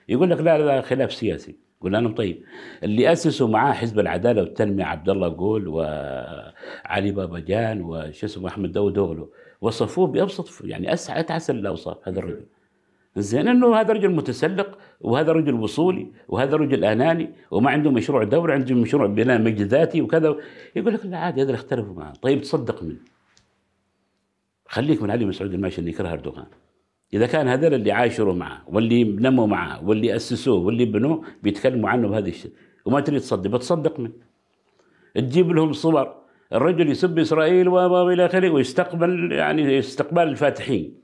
[0.10, 1.56] يقول لك لا لا خلاف سياسي.
[1.80, 2.44] يقول لهم طيب
[2.84, 8.72] اللي أسسوا معاه حزب العدالة والتنمية عبد الله قول وعلي بابا جان وش اسمه أحمد
[8.72, 9.30] داود اوغلو
[9.62, 12.46] وصفوه بأبسط يعني اتعس الاوصاف هذا الرجل.
[13.16, 18.54] زين إنه هذا رجل متسلق وهذا رجل وصولي وهذا رجل آناني وما عنده مشروع دوله
[18.54, 20.36] عنده مشروع بناء مجد ذاتي وكذا.
[20.76, 22.14] يقول لك لا عادي هذا اللي اختلفوا معه.
[22.22, 22.98] طيب تصدق منه.
[24.72, 26.46] خليك من علي مسعود الماشي اللي يكره أردوغان.
[27.14, 32.08] إذا كان هذول اللي عايشروا معه واللي نموا معه واللي أسسوه واللي بنوه بيتكلموا عنه
[32.08, 32.52] بهذا الشيء
[32.86, 34.12] وما تريد تصدق بتصدق من
[35.16, 36.16] تجيب لهم صور
[36.54, 41.02] الرجل يسب إسرائيل و إلى آخره ويستقبل يعني استقبال الفاتحين.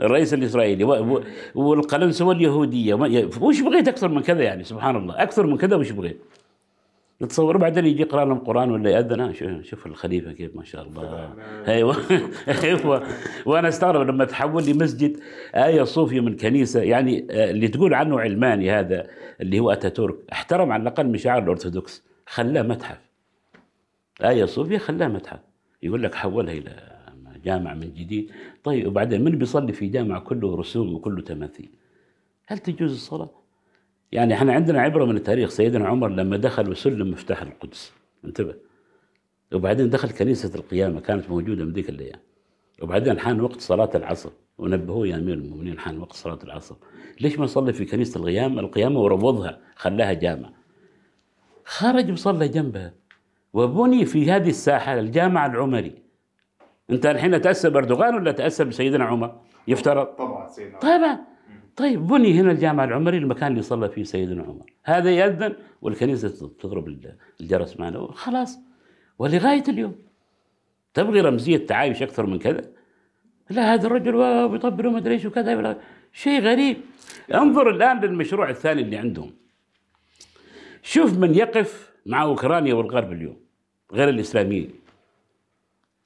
[0.00, 0.84] الرئيس الإسرائيلي
[1.54, 2.94] والقلنسوه اليهوديه
[3.40, 5.22] وش بغيت أكثر من كذا يعني؟ سبحان الله.
[5.22, 6.20] أكثر من كذا وش بغيت؟
[7.20, 9.20] تصور بعدين يجي يقرأ لهم قرآن ولا يأذن.
[9.20, 11.34] آه، شوف- الخليفة كيف ما شاء الله.
[11.68, 11.96] أيوه.
[12.64, 13.06] أيوه.
[13.46, 15.16] وأنا أستغرب لما تحول لي مسجد
[15.54, 19.06] آية صوفية من كنيسة يعني آه، اللي تقول عنه علماني هذا
[19.40, 22.02] اللي هو أتاتورك احترم على الأقل مشاعر الأرثوذكس.
[22.26, 22.98] خلاه متحف.
[24.24, 25.40] آية صوفيا خلاه متحف.
[25.82, 26.94] يقول لك حولها إلى
[27.44, 28.30] جامع من جديد.
[28.64, 31.68] طيب وبعدين من بيصلي في جامع كله رسوم وكله تماثيل؟
[32.46, 33.30] هل تجوز الصلاة؟
[34.14, 35.50] يعني إحنا عندنا عبرة من التاريخ.
[35.50, 37.92] سيدنا عمر لما دخل وسلم مفتاح القدس.
[38.24, 38.54] انتبه.
[39.54, 42.18] وبعدين دخل كنيسة القيامة كانت موجودة من ذيك الأيام
[42.82, 44.30] وبعدين حان وقت صلاة العصر.
[44.58, 46.76] ونبهوه يا أمير المؤمنين حان وقت صلاة العصر.
[47.20, 50.50] ليش ما صلي في كنيسة القيامة؟ القيامة وروضها خلاها جامع.
[51.64, 52.94] خرج وصلى جنبها.
[53.52, 55.94] وبني في هذه الساحة الجامع العمري.
[56.90, 60.06] انت الحين تأسى بأردوغان ولا تأسى بسيدنا عمر؟ يفترض.
[60.06, 61.33] طبعا سيدنا طبعا
[61.76, 64.72] طيب بني هنا الجامع العمري المكان اللي صلى فيه سيدنا عمر.
[64.84, 66.98] هذا يأذن والكنيسة تضرب
[67.40, 68.08] الجرس معنا.
[68.12, 68.58] خلاص
[69.18, 69.94] ولغاية اليوم
[70.94, 72.70] تبغي رمزية تعايش أكثر من كذا؟
[73.50, 75.80] لا هذا الرجل واو بيطبلوا ما أدري إيش وكذا
[76.12, 76.76] شيء غريب.
[77.34, 79.34] انظر الآن للمشروع الثاني اللي عندهم.
[80.82, 83.36] شوف من يقف مع أوكرانيا والغرب اليوم
[83.92, 84.70] غير الإسلاميين.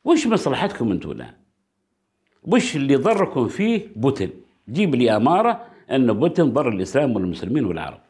[0.05, 1.35] وش مصلحتكم أنتم الآن؟
[2.43, 4.31] وش اللي ضركم فيه؟ بوتين.
[4.71, 8.01] جيب لي أمارة أن بوتين ضر الإسلام والمسلمين والعرب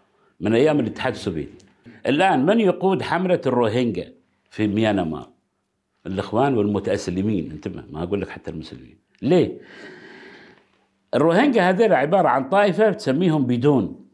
[0.41, 1.67] من أيام الاتحاد السوفيتي.
[2.07, 4.13] الآن من يقود حملة الروهينجا
[4.51, 5.29] في ميانمار؟
[6.07, 8.99] الإخوان والمتأسلمين انتبه ما أقول لك حتى المسلمين.
[9.23, 9.59] ليه؟
[11.15, 14.07] الروهينجا هذول عبارة عن طائفة تسميهم بدون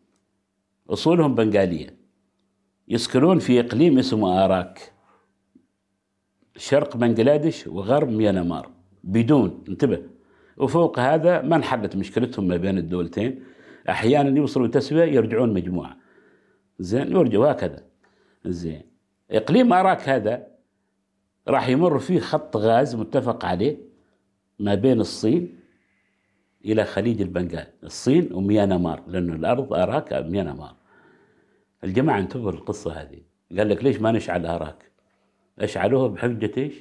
[0.91, 1.97] أصولهم بنغالية
[2.89, 4.93] يسكنون في إقليم اسمه آراك
[6.57, 8.71] شرق بنغلاديش وغرب ميانمار
[9.05, 10.14] بدون انتبه.
[10.57, 13.43] وفوق هذا ما انحلت مشكلتهم ما بين الدولتين.
[13.89, 15.97] أحيانا يوصلوا تسوية يرجعون مجموعة.
[16.79, 17.83] زين يرجعوا هكذا
[18.45, 18.83] زين.
[19.31, 20.47] إقليم أراك هذا
[21.49, 23.77] راح يمر فيه خط غاز متفق عليه
[24.59, 25.59] ما بين الصين
[26.65, 27.67] إلى خليج البنغال.
[27.85, 30.75] الصين وميانمار لأنه الأرض أراك ميانمار.
[31.85, 33.21] الجماعة انتبهوا للقصة هذه.
[33.59, 34.91] قال لك ليش ما نشعل أراك؟
[35.59, 36.75] أشعلوها بحجة إيش؟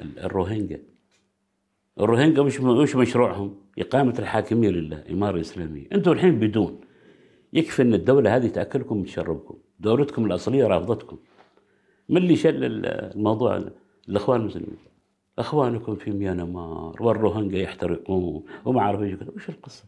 [0.00, 0.78] ال- الروهينجا.
[2.00, 6.80] الروهينجا وش وش مشروعهم؟ إقامة الحاكمية لله إمارة إسلامية أنتم الحين بدون
[7.52, 11.16] يكفي أن الدولة هذه تأكلكم وتشربكم دولتكم الأصلية رافضتكم
[12.08, 13.62] من اللي شل ال- الموضوع
[14.08, 14.76] الأخوان المسلمين
[15.38, 19.30] أخوانكم في ميانمار والروهينجا يحترقون وما إيش كذا.
[19.36, 19.84] وش القصة؟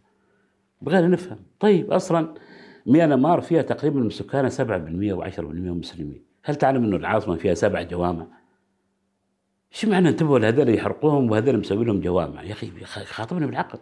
[0.83, 2.35] بغينا نفهم طيب أصلا
[2.87, 4.53] ميانمار فيها تقريبا من سكانها 7%
[5.17, 8.27] و10% مسلمين هل تعلم إنه العاصمة فيها سبع جوامع؟
[9.75, 12.71] شو معنى انتبهوا لهذول يحرقوهم وهذول مسوي لهم جوامع؟ يا أخي
[13.05, 13.79] خاطبنا بالعقل.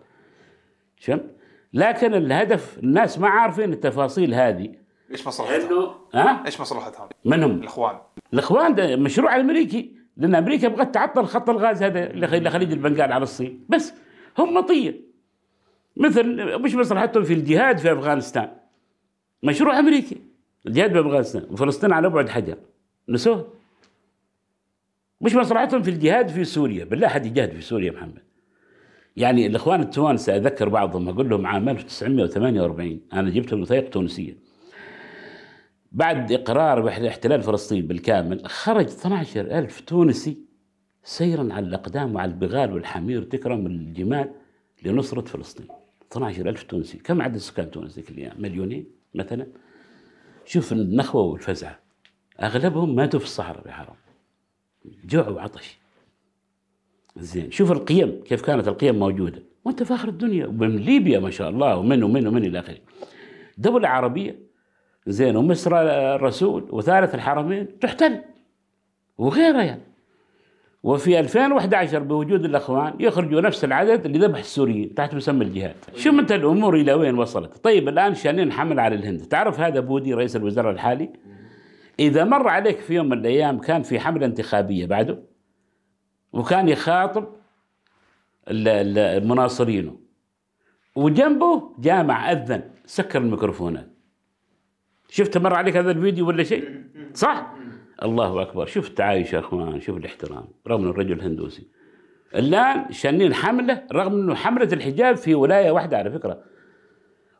[0.98, 1.24] شفت؟
[1.72, 4.74] لكن الهدف الناس ما عارفين التفاصيل هذه.
[5.10, 7.98] إيش مصلحتهم؟ إنه ها؟ إيش مصلحتهم؟ منهم؟ الإخوان.
[8.32, 13.22] الإخوان ده مشروع أمريكي لأن أمريكا بغت تعطل خط الغاز هذا لخ- لخليج البنغال على
[13.22, 13.64] الصين.
[13.68, 13.92] بس
[14.38, 15.00] هم مطيه
[15.96, 18.50] مثل مش مصلحتهم في الجهاد في أفغانستان.
[19.42, 20.20] مشروع أمريكي.
[20.66, 21.46] الجهاد في أفغانستان.
[21.50, 22.56] وفلسطين على بعد حجر.
[23.08, 23.61] نسوه.
[25.22, 26.84] مش مصلحتهم في الجهاد في سوريا.
[26.84, 28.22] بالله حد يجاهد في سوريا يا محمد.
[29.16, 34.36] يعني الإخوان التوانسه اذكر بعضهم أقول لهم عام 1948 أنا جبت الوثائق تونسية.
[35.92, 40.38] بعد إقرار باحتلال فلسطين بالكامل خرج 12 ألف تونسي
[41.02, 44.30] سيرا على الأقدام وعلى البغال والحمير تكرم الجمال
[44.84, 45.66] لنصرة فلسطين.
[46.12, 46.98] 12 ألف تونسي.
[46.98, 49.46] كم عدد سكان تونس ذيك الأيام؟ مليونين مثلا؟
[50.44, 51.78] شوف النخوة والفزعة.
[52.42, 54.01] أغلبهم ماتوا في الصحراء يا حرام
[55.04, 55.78] جوع وعطش.
[57.16, 59.42] زين شوف القيم كيف كانت القيم موجودة.
[59.64, 62.78] وأنت في آخر الدنيا ومن ليبيا ما شاء الله ومن ومن ومن إلى آخره.
[63.58, 64.38] دولة عربية
[65.06, 65.70] زين ومصر
[66.14, 68.20] الرسول وثالث الحرمين تحتل.
[69.18, 69.82] وغيرها يعني.
[70.82, 75.74] وفي 2011 بوجود الإخوان يخرجوا نفس العدد اللي ذبح السوريين تحت مسمى الجهاد.
[75.96, 79.20] شوف انت الأمور إلى وين وصلت؟ طيب الآن شانين حمل على الهند.
[79.20, 81.10] تعرف هذا بودي رئيس الوزراء الحالي؟
[81.98, 85.22] إذا مر عليك في يوم من الأيام كان في حملة انتخابية بعده
[86.32, 87.26] وكان يخاطب
[88.48, 89.98] المناصرينه
[90.96, 93.88] وجنبه جامع أذن سكر الميكروفونات
[95.08, 96.82] شفت مر عليك هذا الفيديو ولا شيء؟
[97.14, 97.54] صح؟
[98.02, 98.66] الله أكبر.
[98.66, 101.66] شوف التعايش يا أخوان شوف الاحترام رغم الرجل هندوسي.
[102.34, 106.42] الآن شانين حملة رغم إنه حملة الحجاب في ولاية واحدة على فكرة.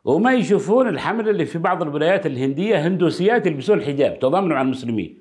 [0.05, 5.19] وما يشوفون الحمله اللي في بعض الولايات الهندية هندوسيات يلبسون الحجاب تضامنوا مع المسلمين.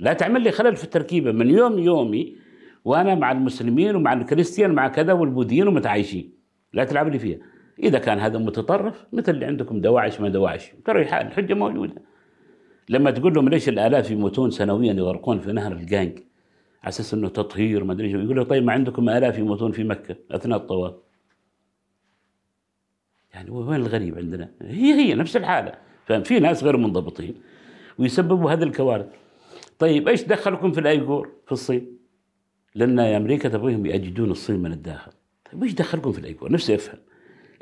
[0.00, 2.36] لا تعمل لي خلل في التركيبة من يوم يومي
[2.84, 6.32] وأنا مع المسلمين ومع الكريستيان مع كذا والبوذيين ومتعايشين.
[6.72, 7.38] لا تلعب لي فيها.
[7.82, 10.72] إذا كان هذا متطرف مثل اللي عندكم دواعش ما دواعش.
[10.84, 11.94] ترى الح- الحجة موجودة.
[12.88, 16.18] لما تقول لهم ليش الآلاف يموتون سنويا يغرقون في نهر الجانج؟
[16.82, 18.12] على أساس إنه تطهير ما إيش.
[18.12, 20.94] يقول له طيب ما عندكم آلاف يموتون في مكة أثناء الطواف.
[23.38, 25.74] يعني وين الغريب عندنا؟ هي هي نفس الحالة.
[26.06, 27.34] ففي ناس غير منضبطين
[27.98, 29.06] ويسببوا هذه الكوارث.
[29.78, 31.98] طيب إيش دخلكم في الأيغور في الصين؟
[32.74, 35.12] لأن أمريكا تبغيهم يأجدون الصين من الداخل.
[35.52, 36.98] طيب إيش دخلكم في الأيغور؟ نفسي أفهم.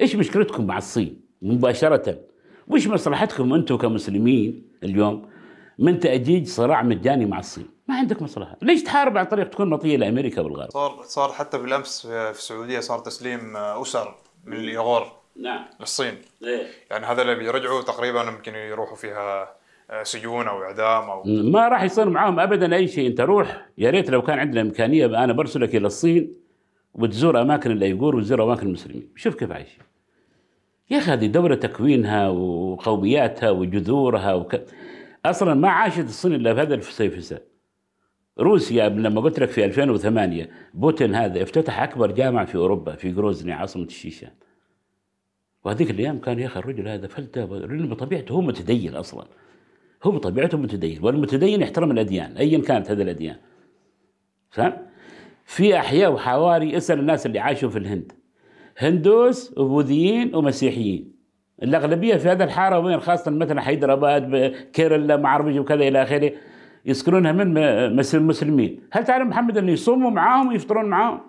[0.01, 2.19] إيش مشكلتكم مع الصين مباشرة؟
[2.69, 5.29] وش مصلحتكم أنتم كمسلمين اليوم
[5.79, 8.57] من تأجيج صراع مجاني مع الصين؟ ما عندك مصلحة.
[8.63, 12.81] ليش تحارب عن طريق تكون مطية لأمريكا والغرب صار صار حتى بالأمس في في السعودية
[12.81, 15.26] صار تسليم أسر من الأيغور.
[15.43, 15.65] نعم.
[15.81, 16.67] للصين إيه.
[16.91, 19.57] يعني هذا اللي بيرجعوا تقريبا يمكن يروحوا فيها
[19.91, 23.07] آه، سجون أو إعدام أو ما راح يصير معاهم ابدا أي شيء.
[23.07, 26.35] أنت روح يا ريت لو كان عندنا إمكانية أنا برسلك إلى الصين
[26.95, 29.09] وتزور أماكن الايغور وتزور أماكن المسلمين.
[29.17, 29.83] شوف كيف عايشين
[30.91, 34.61] يا أخي هذه دولة تكوينها وقومياتها وجذورها وك...
[35.25, 37.43] أصلا ما عاشت الصين إلا في هذا الفسيفساء
[38.39, 43.53] روسيا لما قلت لك في 2008 بوتين هذا افتتح أكبر جامع في أوروبا في جروزني
[43.53, 44.31] عاصمة الشيشان.
[45.67, 49.25] وهذيك الأيام كان يا أخي الرجل هذا فلتة لأنه بطبيعته هو متدين أصلا.
[50.05, 53.37] هو بطبيعته متدين والمتدين يحترم الأديان ايا كانت هذه الأديان.
[54.51, 54.73] فهم؟
[55.45, 58.13] في أحياء وحواري أسأل الناس اللي عاشوا في الهند.
[58.79, 61.13] هندوس وبوذيين ومسيحيين.
[61.63, 66.33] الأغلبية في هذا الحارة وين؟ خاصة مثلا حيدرآباد كيرلا ما اعرف وكذا إلى آخره
[66.85, 68.81] يسكنونها من مسلمين.
[68.93, 71.21] هل تعلم محمد انه يصوموا معاهم ويفطرون معاهم؟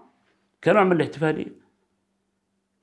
[0.63, 1.66] كنوع من الاحتفالية.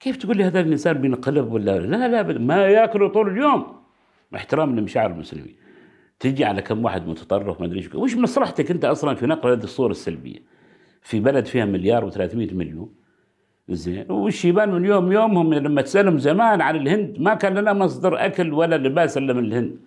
[0.05, 2.39] كيف تقول لي هذا الإنسان بينقلب ولا لا؟ لا.
[2.39, 3.67] ما ياكلوا طول اليوم.
[4.35, 5.57] احترام لمشاعر المسلمين.
[6.21, 9.65] تجي على كم واحد متطرف ما أدري إيش وش مصلحتك أنت أصلا في نقل هذه
[9.65, 10.39] الصورة السلبية؟
[11.03, 12.95] في بلد فيها مليار و300 مليون.
[13.69, 14.13] زين.
[14.13, 18.77] والشيبان من يوم يومهم؟ لما تسألهم زمان عن الهند ما كان لنا مصدر أكل ولا
[18.77, 19.81] لباس إلا من الهند.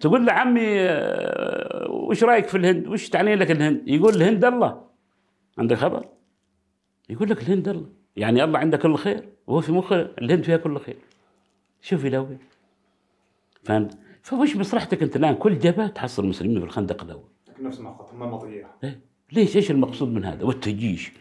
[0.00, 4.84] تقول له عمي آه، وش رأيك في الهند؟ وش تعني لك الهند؟ يقول الهند الله.
[5.58, 6.06] عندك خبر؟
[7.10, 8.01] يقول لك الهند الله.
[8.16, 10.96] يعني الله عنده كل خير وهو في مخه الهند فيها كل خير.
[11.80, 12.38] شوف إلى وين.
[13.64, 17.28] فهمت؟ فوش مصلحتك أنت الآن كل جبهة تحصل المسلمين في الخندق الأول.
[17.60, 18.68] نفس ما قلت هم مضيع.
[18.84, 19.00] إيه؟
[19.32, 21.12] ليش؟ إيش المقصود من هذا؟ والتجيش.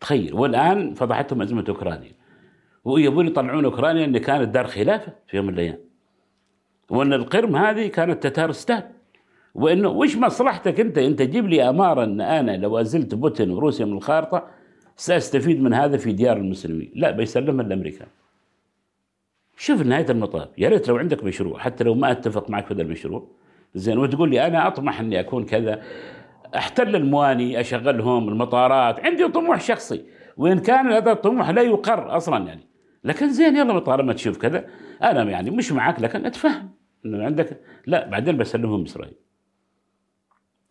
[0.00, 2.12] تخيل والآن فضحتهم أزمة أوكرانيا.
[2.84, 5.78] ويبون يطلعون أوكرانيا إن كانت دار خلافة في يوم من الأيام.
[6.90, 8.82] وإن القرم هذه كانت تتارستان
[9.54, 13.96] وإنه وش مصلحتك أنت؟ أنت جيب لي أمارة إن أنا لو أزلت بوتين وروسيا من
[13.96, 14.59] الخارطة
[15.00, 16.92] سأستفيد من هذا في ديار المسلمين.
[16.94, 18.08] لا بيسلمها الأمريكان.
[19.56, 20.48] شوف نهاية المطاف.
[20.58, 23.28] يا ريت لو عندك مشروع حتى لو ما أتفق معك في هذا المشروع.
[23.74, 25.82] زين وتقول لي أنا أطمح إني أكون كذا.
[26.56, 29.00] أحتل المواني أشغلهم المطارات.
[29.00, 30.04] عندي طموح شخصي.
[30.36, 32.66] وإن كان هذا الطموح لا يقر أصلا يعني.
[33.04, 34.66] لكن زين يلا طالما تشوف كذا.
[35.02, 36.70] أنا يعني مش معك لكن أتفهم
[37.06, 37.60] إنه عندك.
[37.86, 39.14] لا بعدين بسلمهم إسرائيل.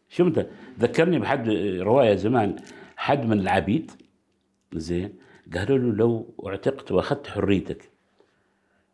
[0.10, 0.48] شو أنت؟
[0.80, 2.56] ذكرني بحد رواية زمان
[2.98, 3.92] حد من العبيد.
[4.74, 5.14] زين
[5.54, 7.90] قالوا له لو اعتقت واخذت حريتك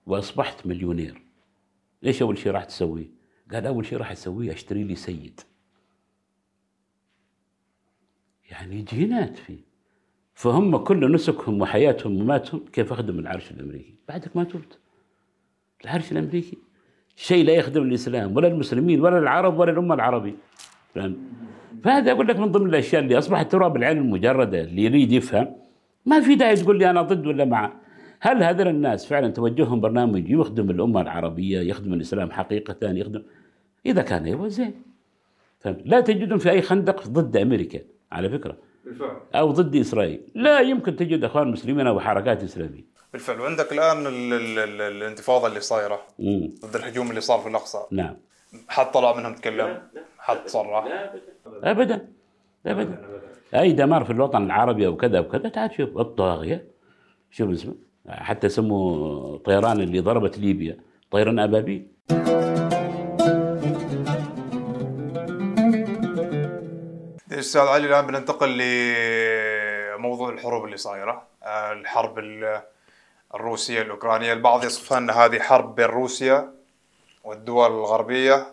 [0.06, 1.22] واصبحت مليونير
[2.06, 3.10] إيش أول شيء راح تسوي؟
[3.52, 5.40] قال أول شيء راح أسويه أشتري لي سيد.
[8.52, 9.60] يعني جينات فيه.
[10.34, 14.80] فهم كل نسكهم وحياتهم وماتهم كيف أخدم العرش الأمريكي؟ بعدك ما تبت
[15.84, 16.58] العرش الأمريكي
[17.16, 20.36] شيء لا يخدم الإسلام ولا المسلمين ولا العرب ولا الأمة العربية؟
[21.84, 25.56] فهذا أقول لك من ضمن الأشياء اللي اصبحت ترى بالعين المجردة اللي يريد يفهم
[26.06, 27.74] ما في داعي تقول لي أنا ضد ولا مع؟
[28.20, 33.24] هل هذول الناس فعلا توجههم برنامج يخدم الأمة العربية يخدم الإسلام حقيقة؟ يخدم
[33.86, 34.82] إذا كان يبغى زين.
[35.60, 37.80] فهمت؟ لا تجدهم في أي خندق ضد أمريكا
[38.12, 38.58] على فكرة.
[38.86, 39.18] بالفعل.
[39.36, 40.22] أو ضد إسرائيل.
[40.36, 42.86] لا يمكن تجد إخوان مسلمين أو حركات إسلامية.
[43.14, 43.40] بالفعل.
[43.40, 46.54] وعندك الآن ال ال ال الانتفاضة اللي صايرة مم.
[46.66, 47.80] ضد الهجوم اللي صار في الأقصى.
[47.92, 48.16] نعم.
[48.68, 49.82] حد طلع منهم تكلم؟
[50.18, 51.10] حد صرح؟
[51.64, 52.08] ابدا.
[52.66, 53.06] ابدا.
[53.62, 56.68] أي دمار في الوطن العربي أو كذا وكذا تعال شوف الطاغية.
[57.32, 57.76] شوف اسمه.
[58.10, 60.78] حتى سموا طيران اللي ضربت ليبيا.
[61.12, 61.88] طيران أبابيل.
[67.32, 71.28] أستاذ علي الآن بننتقل لموضوع الحروب اللي صايرة.
[71.48, 72.62] الحرب ال-
[73.36, 74.34] الروسية الأوكرانية.
[74.34, 76.52] البعض يصفها أن هذه حرب بين روسيا
[77.24, 78.46] والدول الغربية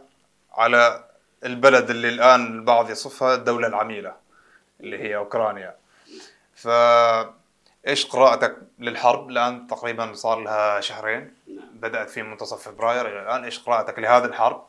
[0.53, 1.05] على
[1.45, 4.22] البلد اللي الآن البعض يصفها الدولة العميلة.
[4.83, 5.75] اللي هي أوكرانيا.
[6.55, 6.69] ف
[7.89, 11.31] إيش قراءتك للحرب؟ الآن تقريبا صار لها شهرين.
[11.75, 13.09] بدأت في منتصف فبراير.
[13.09, 14.67] إلى الآن إيش قراءتك لهذه الحرب؟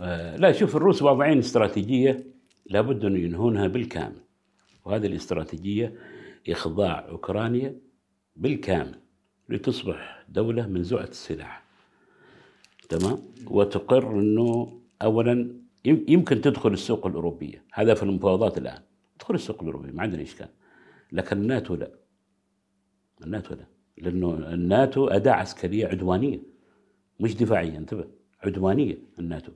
[0.00, 2.24] آه، لا شوف الروس واضعين استراتيجية
[2.66, 4.16] لابد أن ينهونها بالكامل.
[4.84, 5.94] وهذه الاستراتيجية
[6.48, 7.74] إخضاع أوكرانيا
[8.36, 8.98] بالكامل
[9.48, 11.62] لتصبح دولة منزوعه السلاح.
[12.88, 15.32] تمام؟ وتقر أنه اولا
[15.84, 17.64] يم- يمكن تدخل السوق الأوروبية.
[17.72, 18.82] هذا في المفاوضات الآن.
[19.22, 20.48] تدخل السوق الاوروبيه ما عندنا إشكال.
[21.12, 21.90] لكن الناتو لا.
[23.24, 23.66] الناتو لا.
[23.98, 26.38] لأنه الناتو أداة عسكرية عدوانية.
[27.20, 28.04] مش دفاعية انتبه.
[28.44, 29.52] عدوانية الناتو.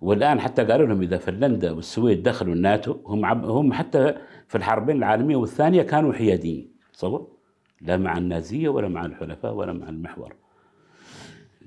[0.00, 4.14] والآن حتى قالوا لهم إذا فنلندا والسويد دخلوا الناتو هم عم هم حتى
[4.48, 6.72] في الحربين العالمية والثانية كانوا حياديين.
[6.92, 7.36] تصور
[7.80, 10.34] لا مع النازية ولا مع الحلفاء ولا مع المحور.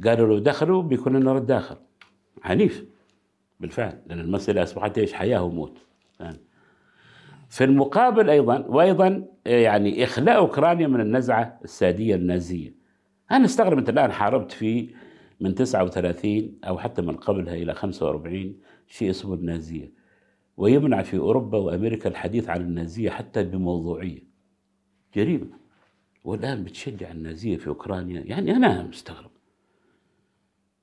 [0.06, 1.78] قالوا لو دخلوا بيكون لنا رد آخر.
[2.44, 2.86] عنيف.
[3.60, 4.02] بالفعل.
[4.08, 5.78] لأن المساله أصبحت إيش؟ حياة وموت.
[6.20, 6.38] فاهم؟
[7.56, 12.76] في المقابل أيضا وأيضا يعني إخلاء أوكرانيا من النزعة السادية النازية.
[13.32, 14.96] أنا استغرب انت الآن حاربت في
[15.39, 18.56] من 39 أو حتى من قبلها إلى 45
[18.88, 19.91] شيء اسمه النازية.
[20.58, 24.24] ويمنع في أوروبا وأمريكا الحديث عن النازية حتى بموضوعية.
[25.15, 25.58] جريمة.
[26.24, 28.22] والآن بتشجع النازية في أوكرانيا.
[28.22, 29.32] يعني أنا مستغرب.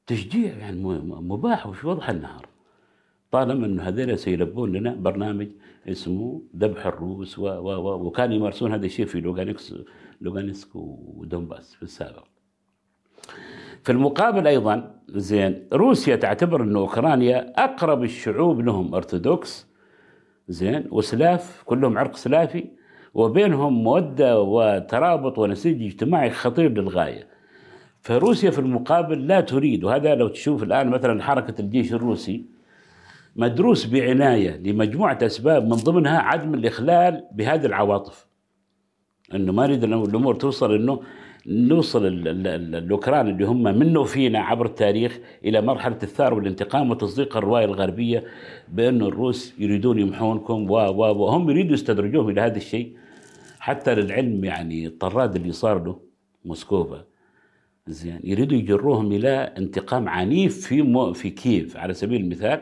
[0.07, 2.52] تشجيع يعني مباح وفي وضح النهار؟
[3.33, 5.49] طالما انه هذول سيلبون لنا برنامج
[5.89, 9.75] اسمه ذبح الروس و و و وكانوا يمارسون هذا الشيء في لوغانسك
[10.21, 12.25] لوغانسك ودونباس في السابق.
[13.85, 19.67] في المقابل أيضا زين روسيا تعتبر أن أوكرانيا أقرب الشعوب لهم أرثوذكس
[20.49, 22.65] زين وسلاف كلهم عرق سلافي
[23.15, 27.27] وبينهم مودة وترابط ونسيج اجتماعي خطير للغاية.
[28.01, 32.53] فروسيا في المقابل لا تريد وهذا لو تشوف الآن مثلا حركة الجيش الروسي
[33.37, 38.27] مدروس بعناية لمجموعة أسباب من ضمنها عدم الإخلال بهذه العواطف.
[39.35, 41.01] إنه ما نريد الأمور توصل إنه
[41.47, 46.91] نوصل ال- ال- ال- الأوكران اللي هم منه فينا عبر التاريخ إلى مرحلة الثار والانتقام
[46.91, 48.25] وتصديق الرواية الغربية
[48.69, 52.97] بانه الروس يريدون يمحونكم و و وهم يريدوا يستدرجوهم إلى هذا الشيء.
[53.61, 56.01] حتى للعلم يعني الطراد اللي صار له
[56.45, 57.05] موسكوفا.
[57.87, 59.29] زين يريدوا يجروهم إلى
[59.59, 62.61] انتقام عنيف في مو في كييف على سبيل المثال.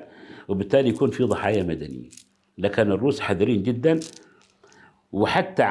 [0.51, 2.11] وبالتالي يكون في ضحايا مدنيين
[2.59, 4.01] لكن الروس حذرين جدا
[5.13, 5.63] وحتى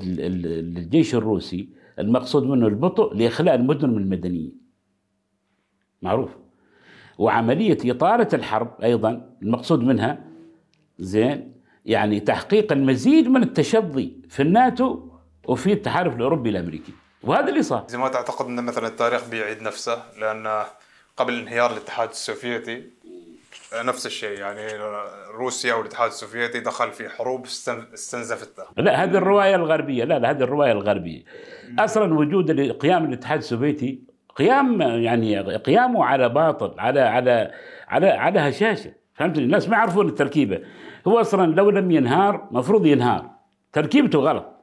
[0.00, 4.52] ال- ال- الجيش الروسي المقصود منه البطء لإخلاء المدن من المدنيين
[6.02, 6.30] معروف.
[7.18, 10.24] وعملية اطاله الحرب أيضا المقصود منها
[10.98, 11.52] زين
[11.86, 15.08] يعني تحقيق المزيد من التشظي في الناتو
[15.48, 16.92] وفي التحالف الأوروبي الأمريكي.
[17.22, 17.86] وهذا اللي صار.
[17.90, 20.64] إذا ما تعتقد أن مثلا التاريخ بيعيد نفسه لأن
[21.16, 22.84] قبل انهيار الاتحاد السوفيتي
[23.74, 24.62] نفس الشيء يعني
[25.38, 28.66] روسيا والاتحاد السوفيتي دخل في حروب استن- استنزفتها.
[28.76, 30.04] لا هذه الرواية الغربية.
[30.04, 31.24] لا لا هذه الرواية الغربية.
[31.78, 34.00] أصلا وجود قيام الاتحاد السوفيتي
[34.36, 37.50] قيام يعني قيامه على باطل على على
[37.88, 38.92] على على هشاشة.
[39.14, 40.60] فهمتني؟ الناس ما يعرفون التركيبة.
[41.08, 43.30] هو أصلا لو لم ينهار مفروض ينهار.
[43.72, 44.54] تركيبته غلط.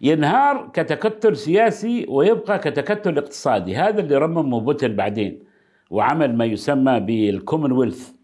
[0.00, 3.76] ينهار كتكتل سياسي ويبقى كتكتل اقتصادي.
[3.76, 5.42] هذا اللي رممه بوتين بعدين
[5.90, 8.15] وعمل ما يسمى بالكومنولث.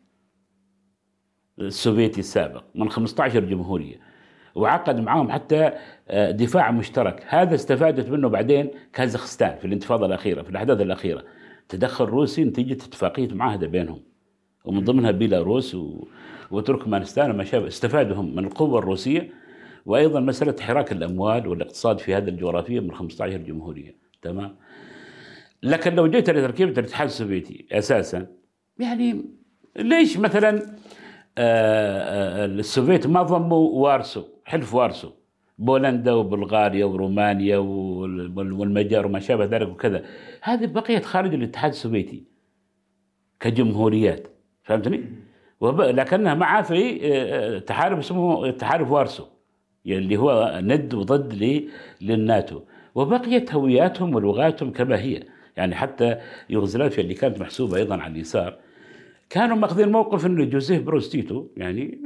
[1.67, 3.97] السوفيتي السابق من 15 جمهورية
[4.55, 5.73] وعقد معهم حتى
[6.09, 7.25] آه، دفاع مشترك.
[7.29, 11.25] هذا استفادت منه بعدين كازاخستان في الانتفاضة الأخيرة في الأحداث الأخيرة.
[11.69, 14.03] تدخل روسي نتيجة اتفاقية معاهده بينهم
[14.65, 16.09] ومن ضمنها بيلاروس و...
[16.51, 19.31] وتركمانستان وما شابه استفادوا هم من القوة الروسية.
[19.87, 23.97] وأيضا مسألة حراك الأموال والاقتصاد في هذه الجغرافية من 15 جمهورية.
[24.23, 24.57] تمام؟
[25.63, 28.27] لكن لو جيت لتركيبه الاتحاد السوفيتي أساسا
[28.79, 29.25] يعني
[29.77, 30.77] ليش مثلا
[31.39, 35.11] السوفيت ما ضموا وارسو حلف وارسو.
[35.59, 40.05] بولندا وبلغاريا ورومانيا وال- وال- والمجر وما شابه ذلك وكذا.
[40.43, 42.25] هذه بقيت خارج الاتحاد السوفيتي
[43.41, 44.29] كجمهوريات
[44.63, 45.05] فهمتني؟
[45.79, 49.25] لكنها معها في آه، آه، تحالف اسمه تحالف وارسو
[49.87, 51.63] اللي هو ند وضد
[52.01, 52.61] للناتو.
[52.95, 55.23] وبقيت هوياتهم ولغاتهم كما هي.
[55.57, 56.17] يعني حتى
[56.51, 58.59] يوغوسلافيا اللي كانت محسوبة أيضا على اليسار
[59.33, 61.99] كانوا ماخذين موقف إنه جوزيف بروستيتو يعني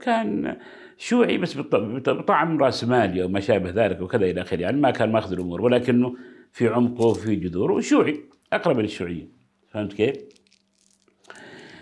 [0.00, 0.56] كان
[0.98, 5.12] شيوعي بس بط- بط- بطعم راسمالي وما شابه ذلك وكذا إلى آخره يعني ما كان
[5.12, 6.14] ماخذ الأمور ولكنه
[6.52, 8.20] في عمقه وفي جذوره شيوعي
[8.52, 9.28] أقرب للشيوعيه
[9.68, 10.16] فهمت كيف؟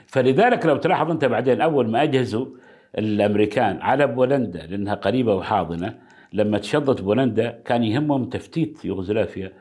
[0.06, 2.46] فلذلك لو تلاحظ أنت بعدين أول ما أجهزوا
[2.98, 5.98] الأمريكان على بولندا لأنها قريبة وحاضنة
[6.32, 9.52] لما تشظت بولندا كان يهمهم تفتيت يوغوسلافيا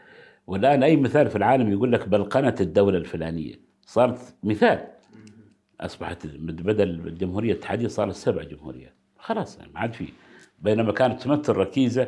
[0.48, 3.54] والآن أي مثال في العالم يقول لك بلقنه الدولة الفلانية
[3.86, 4.80] صارت مثال
[5.82, 8.94] أصبحت بدل الجمهورية الاتحاديه صارت سبع جمهوريات.
[9.20, 10.06] خلاص يعني ما عاد في.
[10.60, 12.08] بينما كانت تمثل ركيزة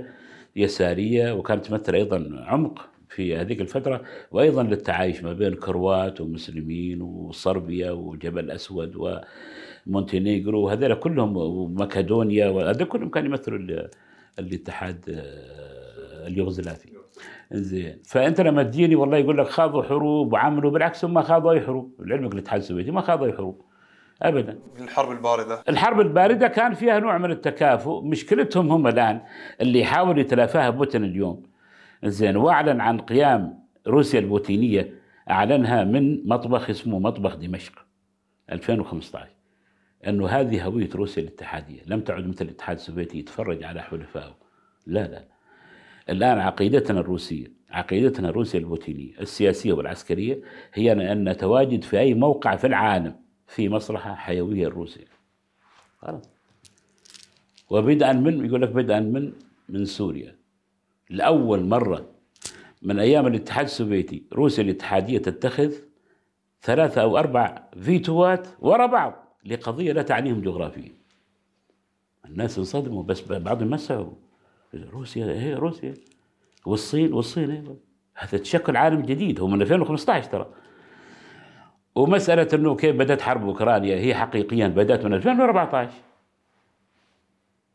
[0.55, 4.01] يسارية وكانت تمثل أيضا عمق في هذيك الفترة
[4.31, 9.21] وأيضا للتعايش ما بين كروات ومسلمين وصربيا وجبل اسود
[9.87, 13.89] ومونتينيغرو وهذول كلهم ومكدونيا وهذول كلهم كانوا يمثلوا ال-
[14.39, 16.90] الاتحاد آه، اليوغوسلافي.
[17.51, 18.01] زين.
[18.05, 21.95] فأنت لما تجيني والله يقول لك خاضوا حروب وعملوا بالعكس هم ما خاضوا أي حروب.
[21.99, 23.61] لعلمك الاتحاد السوفيتي ما خاضوا أي حروب.
[24.21, 24.59] ابدا.
[24.79, 25.63] الحرب الباردة.
[25.69, 28.01] الحرب الباردة كان فيها نوع من التكافؤ.
[28.01, 29.21] مشكلتهم هم الآن
[29.61, 31.43] اللي يحاول يتلافاها بوتين اليوم.
[32.05, 32.37] زين.
[32.37, 34.93] وأعلن عن قيام روسيا البوتينية
[35.29, 37.73] أعلنها من مطبخ اسمه مطبخ دمشق
[38.51, 39.27] 2015
[40.07, 41.81] أنه هذه هوية روسيا الاتحادية.
[41.87, 44.35] لم تعد مثل الاتحاد السوفيتي يتفرج على حلفائه.
[44.87, 45.23] لا لا.
[46.09, 50.41] الآن عقيدتنا الروسية عقيدتنا الروسيا البوتينية السياسية والعسكرية
[50.73, 53.15] هي أن نتواجد في أي موقع في العالم
[53.47, 55.05] في مصلحة حيوية لروسيا.
[55.97, 56.29] خلاص
[57.69, 59.33] وبدءا من يقول لك بدءا من
[59.69, 60.35] من سوريا.
[61.09, 62.05] لأول مرة
[62.81, 65.73] من أيام الاتحاد السوفيتي روسيا الاتحادية تتخذ
[66.61, 70.91] ثلاثة أو أربع فيتوات ورا بعض لقضية لا تعنيهم جغرافيا.
[72.25, 74.13] الناس انصدموا بس بعضهم مسعوا
[74.93, 75.93] روسيا هي روسيا.
[76.65, 77.75] والصين والصين أيضا
[78.15, 80.47] هذا تشكل عالم جديد هو من 2015 ترى.
[81.95, 85.91] ومسألة أنه كيف بدأت حرب أوكرانيا هي حقيقيا بدأت من 2014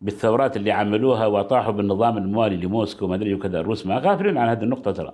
[0.01, 4.63] بالثورات اللي عملوها وطاحوا بالنظام الموالي لموسكو ما أدري وكذا الروس ما غافلين عن هذه
[4.63, 5.13] النقطة ترى.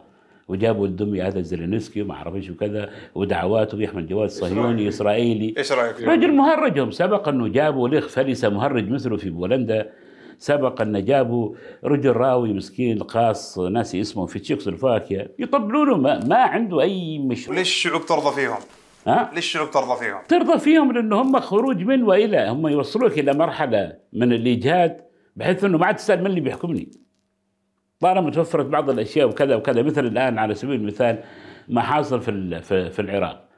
[0.48, 5.54] وجابوا الدمي هذا زيلينسكي وما أعرف إيش وكذا ودعواته يحمل جواز صهيوني إسرائيلي.
[5.58, 9.92] إيش رأيك؟ رجل مهرجهم سبق إنه جابوا ليخ فلسه مهرج مثله في بولندا.
[10.42, 16.80] سبق أن جابوا رجل راوي مسكين قاص ناسي اسمه في تشيكوسلوفاكيا يطبلونه ما, ما عنده
[16.80, 18.58] أي مشروع وليش الشعوب ترضى فيهم؟
[19.06, 23.32] ها ليش الشعوب ترضى فيهم؟ ترضى فيهم لأنه هم خروج من وإلى هم يوصلوك إلى
[23.32, 25.04] مرحلة من الاجهاد
[25.36, 26.90] بحيث إنه ما عاد تسأل من اللي بيحكمني
[28.00, 31.18] طالما توفرت بعض الأشياء وكذا وكذا مثل الآن على سبيل المثال
[31.68, 33.48] ما حاصل في في, في العراق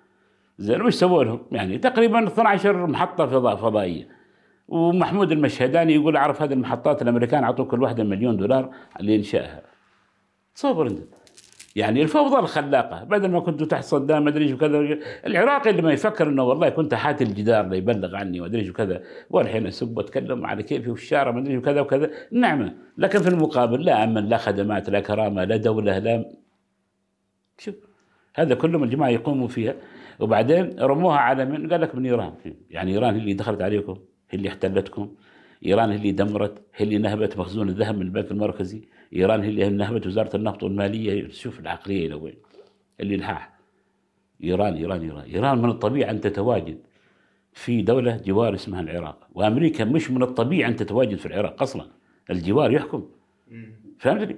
[0.59, 4.24] زين وش سووا لهم؟ يعني تقريبا 12 محطة فضاء فضائية
[4.69, 9.63] ومحمود المشهداني يقول اعرف هذه المحطات الأمريكان اعطوا كل واحدة مليون دولار لانشائها
[10.55, 10.99] تصور أنت.
[11.77, 15.93] يعني الفوضى الخلاقة بدل ما كنتوا تحت صدام ما أدري إيش وكذا العراقي اللي ما
[15.93, 20.47] يفكر إنه والله كنت حات الجدار ليبلغ عني ما أدري إيش وكذا والحين أسب وأتكلم
[20.47, 22.11] على كيفي في الشارع ما أدري وكذا وكذا.
[22.33, 26.31] نعمه لكن في المقابل لا أمن لا خدمات لا كرامة لا دولة لا
[27.59, 27.75] شوف
[28.35, 29.75] هذا كله من الجماعة يقوموا فيها.
[30.21, 32.33] وبعدين رموها على من؟ قال لك من إيران.
[32.71, 33.97] يعني إيران اللي دخلت عليكم.
[34.35, 35.15] اللي احتلتكم.
[35.67, 38.83] إيران هي اللي دمرت هي اللي نهبت مخزون الذهب من البنك المركزي.
[39.13, 41.29] إيران هي اللي نهبت وزارة النفط والمالية.
[41.31, 42.35] شوف العقلية إلى وين
[43.01, 43.55] اللي الحاح
[44.45, 45.25] إيران إيران إيران.
[45.25, 46.79] إيران من الطبيعي أن تتواجد
[47.53, 49.29] في دولة جوار اسمها العراق.
[49.35, 51.87] وأمريكا مش من الطبيعي أن تتواجد في العراق أصلا.
[52.31, 53.07] الجوار يحكم.
[53.99, 54.37] فهمتني؟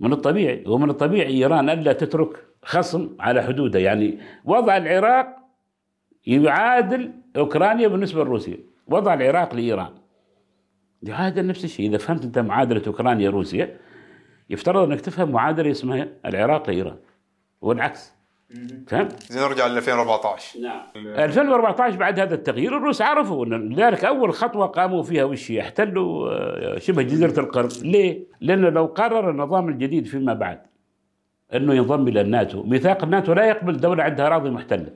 [0.00, 0.64] من الطبيعي.
[0.66, 3.80] ومن الطبيعي إيران الا تترك خصم على حدودها.
[3.80, 5.36] يعني وضع العراق
[6.26, 8.58] يعادل أوكرانيا بالنسبة لروسيا.
[8.92, 9.92] وضع العراق لإيران.
[11.02, 11.88] يعادل نفس الشيء.
[11.88, 13.76] إذا فهمت أنت معادلة أوكرانيا روسيا
[14.50, 16.96] يفترض أنك تفهم معادلة اسمها العراق لإيران.
[17.60, 18.12] والعكس.
[18.86, 20.82] فهمت؟ زين نرجع ل 2014 نعم.
[20.96, 26.78] 2014 بعد هذا التغيير الروس عرفوا أن لذلك أول خطوة قاموا فيها وش؟ احتلوا آه،
[26.78, 30.60] شبه جزيرة القرم، ليه؟ لأنه لو قرر النظام الجديد فيما بعد
[31.54, 34.86] أنه ينضم إلى الناتو، ميثاق الناتو لا يقبل دولة عندها اراضي محتلة.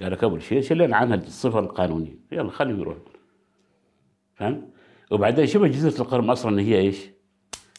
[0.00, 3.02] قال لك اول شيء شلنا عنها الصفة القانونية، يلا خليهم يروحوا.
[4.34, 4.68] فهمت؟
[5.10, 7.10] وبعدين شبه جزيرة القرم أصلا هي إيش؟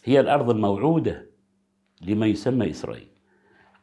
[0.03, 1.29] هي الأرض الموعودة
[2.01, 3.07] لما يسمى إسرائيل.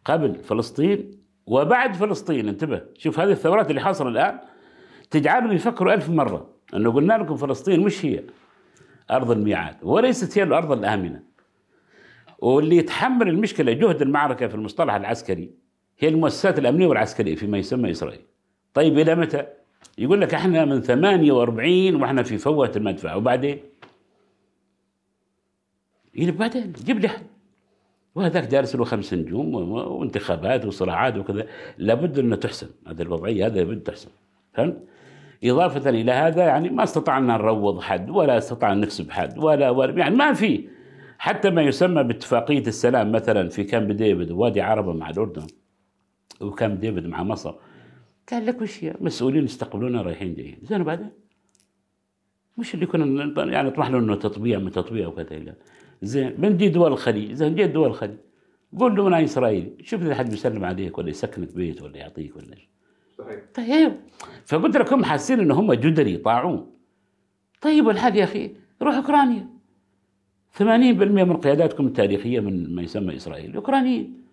[0.05, 4.39] قبل فلسطين وبعد فلسطين انتبه شوف هذه الثورات اللي حاصلة الآن
[5.11, 8.22] تجعلهم يفكروا ألف مرة أنه قلنا لكم فلسطين مش هي
[9.11, 11.22] أرض الميعاد وليست هي الأرض الآمنة
[12.39, 15.51] واللي يتحمل المشكلة جهد المعركة في المصطلح العسكري
[15.99, 18.20] هي المؤسسات الأمنية والعسكرية فيما يسمى إسرائيل.
[18.74, 19.47] طيب إلى متى؟
[19.99, 23.59] يقول لك إحنا من 48 وإحنا في فوة المدفع وبعدين؟
[26.18, 27.26] إلى بعدين؟ جيب لي حد
[28.14, 31.47] وهذاك جالس له خمس نجوم وانتخابات وصراعات وكذا.
[31.78, 34.11] لابد انه تحسن هذه الوضعية هذا لابد تحسن
[34.53, 34.76] فهمت؟
[35.45, 40.16] إضافة إلى هذا يعني ما استطعنا نروض حد ولا استطعنا نكسب حد ولا, ولا يعني
[40.16, 40.68] ما في.
[41.18, 45.47] حتى ما يسمى باتفاقية السلام مثلا في كامب ديفيد ووادي عربة مع الأردن.
[46.41, 47.55] وكامب ديفيد مع مصر
[48.30, 50.59] قال لك وش هي؟ مسؤولين يستقبلونا رايحين جايين.
[50.62, 51.11] زين وبعدين؟
[52.59, 55.55] مش اللي كنا يعني نطمح له إنه تطبيع من تطبيع وكذا.
[56.03, 58.16] زين بنجي دول الخليج؟ زين جيت دول الخليج.
[58.78, 59.76] قول له أنا إسرائيلي.
[59.82, 62.68] شوف إذا حد بيسلم عليك ولا يسكنك بيت ولا يعطيك ولا إيش.
[63.18, 63.41] صحيح.
[63.55, 63.93] طيب.
[64.47, 66.70] فقلت لك هم حاسين ان هم جدري طاعون
[67.61, 68.51] طيب والحال يا أخي؟
[68.82, 69.49] روح أوكرانيا.
[70.59, 73.57] 80% من قياداتكم التاريخية من ما يسمى إسرائيل.
[73.57, 74.23] أوكرانيين.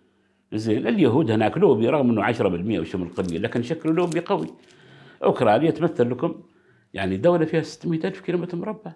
[0.52, 4.46] زين اليهود هناك لوبي رغم إنه 10% وشمل قليل لكن شكله لوبي قوي.
[5.24, 6.42] أوكرانيا تمثل لكم
[6.94, 8.92] يعني دولة فيها 600 ألف كيلومتر مربع.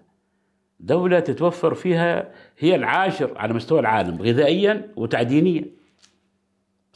[0.79, 5.65] دولة تتوفر فيها هي العاشر على مستوى العالم غذائيا وتعدينيا.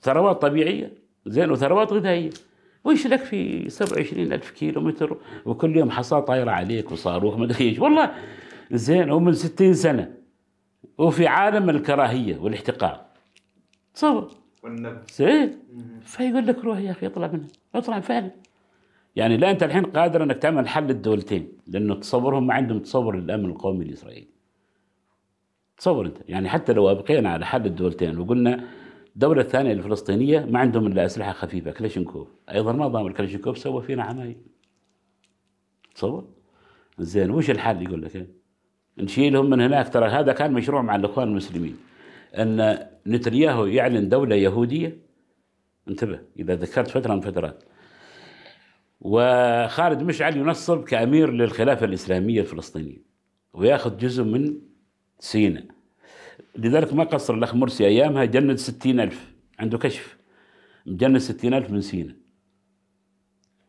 [0.01, 0.93] ثروات طبيعية
[1.26, 2.30] زين وثروات غذائية.
[2.84, 7.80] وإيش لك في 27 ألف كيلو متر وكل يوم حصاة طايرة عليك وصاروخ ما إيش؟
[7.80, 8.12] والله
[8.72, 10.14] زين ومن 60 سنة.
[10.97, 13.01] وفي عالم الكراهية والإحتقار.
[13.93, 14.40] تصور.
[14.64, 14.99] والنبي.
[15.14, 15.59] زين
[16.01, 18.32] فيقول لك روح يا أخي اطلع منها اطلع فعلا.
[19.16, 23.45] يعني لا أنت الحين قادر أنك تعمل حل الدولتين لأنه تصورهم ما عندهم تصور للأمن
[23.45, 24.28] القومي الإسرائيلي.
[25.78, 26.18] تصور أنت.
[26.28, 28.64] يعني حتى لو أبقينا على حل الدولتين وقلنا
[29.16, 34.03] الدولة الثانية الفلسطينية ما عندهم إلا أسلحة خفيفة كلاشينكوف، أيضا ما دام الكلاشينكوف سوى فينا
[34.03, 34.38] عمايل.
[35.95, 36.28] تصور؟
[36.99, 38.28] زين وش الحل؟ يقول لك إيه؟
[38.97, 39.93] نشيلهم من هناك.
[39.93, 41.78] ترى هذا كان مشروع مع الإخوان المسلمين
[42.36, 44.97] أن نتنياهو يعلن دولة يهودية؟
[45.87, 47.63] انتبه إذا ذكرت فترة من فترات.
[49.01, 52.97] وخالد مشعل ينصب كأمير للخلافة الإسلامية الفلسطينية
[53.53, 54.59] ويأخذ جزء من
[55.19, 55.63] سيناء.
[56.55, 59.31] لذلك ما قصر الأخ مرسي أيامها جند ستين ألف.
[59.59, 60.17] عنده كشف.
[60.85, 62.15] مجند ستين ألف من سيناء.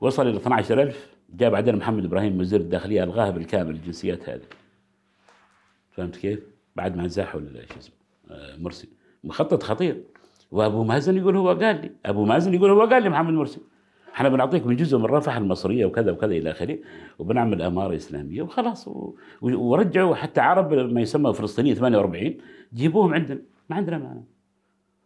[0.00, 1.12] وصل إلى 12 ألف.
[1.34, 4.42] جاء بعدين محمد إبراهيم وزير الداخلية ألغاها بالكامل الجنسيات هذه.
[5.90, 6.40] فهمت كيف؟
[6.76, 7.94] بعد ما زاحوا ال- شو اسمه
[8.30, 8.88] آه، مرسي.
[9.24, 10.04] مخطط خطير.
[10.50, 13.60] وأبو مازن يقول هو قال لي أبو مازن يقول هو قال لي محمد مرسي
[14.14, 16.78] إحنا بنعطيك من جزء من رفح المصرية وكذا وكذا إلى آخره
[17.18, 18.88] وبنعمل أمارة إسلامية وخلاص
[19.42, 22.34] ورجعوا حتى عرب ما يسمى فلسطينية 48
[22.74, 23.38] جيبوهم عندنا
[23.70, 24.20] ما عندنا مانع.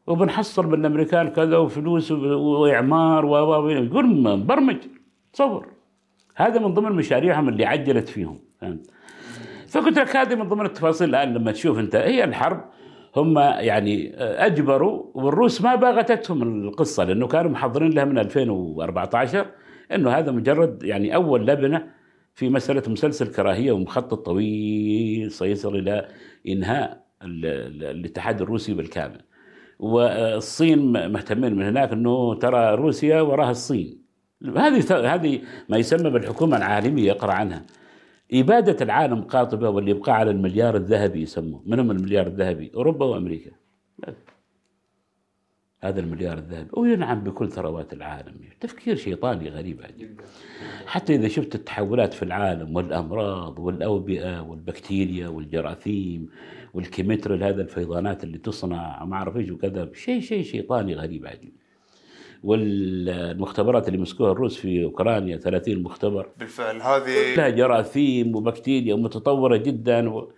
[0.06, 4.76] وبنحصل من الامريكان كذا وفلوس وإعمار و- يقول مبرمج
[5.32, 5.66] تصور
[6.34, 8.90] هذا من ضمن مشاريعهم اللي عجلت فيهم فهمت؟
[9.68, 12.64] فقلت لك هذه من ضمن التفاصيل الآن لما تشوف أنت هي الحرب
[13.16, 19.46] هم يعني أجبروا والروس ما باغتتهم القصة لأنه كانوا محضرين لها من 2014
[19.92, 21.86] إنه هذا مجرد يعني أول لبنة
[22.34, 26.08] في مسألة مسلسل كراهية ومخطط طويل سيصل إلى
[26.48, 29.20] إنهاء ال- ال- الاتحاد الروسي بالكامل.
[29.78, 34.02] والصين مهتمين من هناك إنه ترى روسيا وراها الصين
[34.56, 37.62] هذه هذه ما يسمى بالحكومة العالمية اقرأ عنها
[38.32, 41.62] اباده العالم قاطبة واللي يبقى على المليار الذهبي يسموه.
[41.66, 43.50] من هم المليار الذهبي؟ أوروبا وأمريكا.
[43.98, 44.14] بس.
[45.80, 46.68] هذا المليار الذهبي.
[46.72, 48.34] وينعم بكل ثروات العالم.
[48.60, 50.20] تفكير شيطاني غريب عجيب.
[50.86, 56.28] حتى إذا شفت التحولات في العالم والأمراض والأوبئة والبكتيريا والجراثيم
[56.74, 61.52] والكيمتريال هذا الفيضانات اللي تصنع ما أعرف إيش وكذا شيء شيء شيطاني غريب عجيب.
[62.46, 66.28] والمختبرات اللي مسكوها الروس في أوكرانيا 30 مختبر.
[66.38, 70.32] بالفعل هذه لها جراثيم وبكتيريا متطورة جدا و...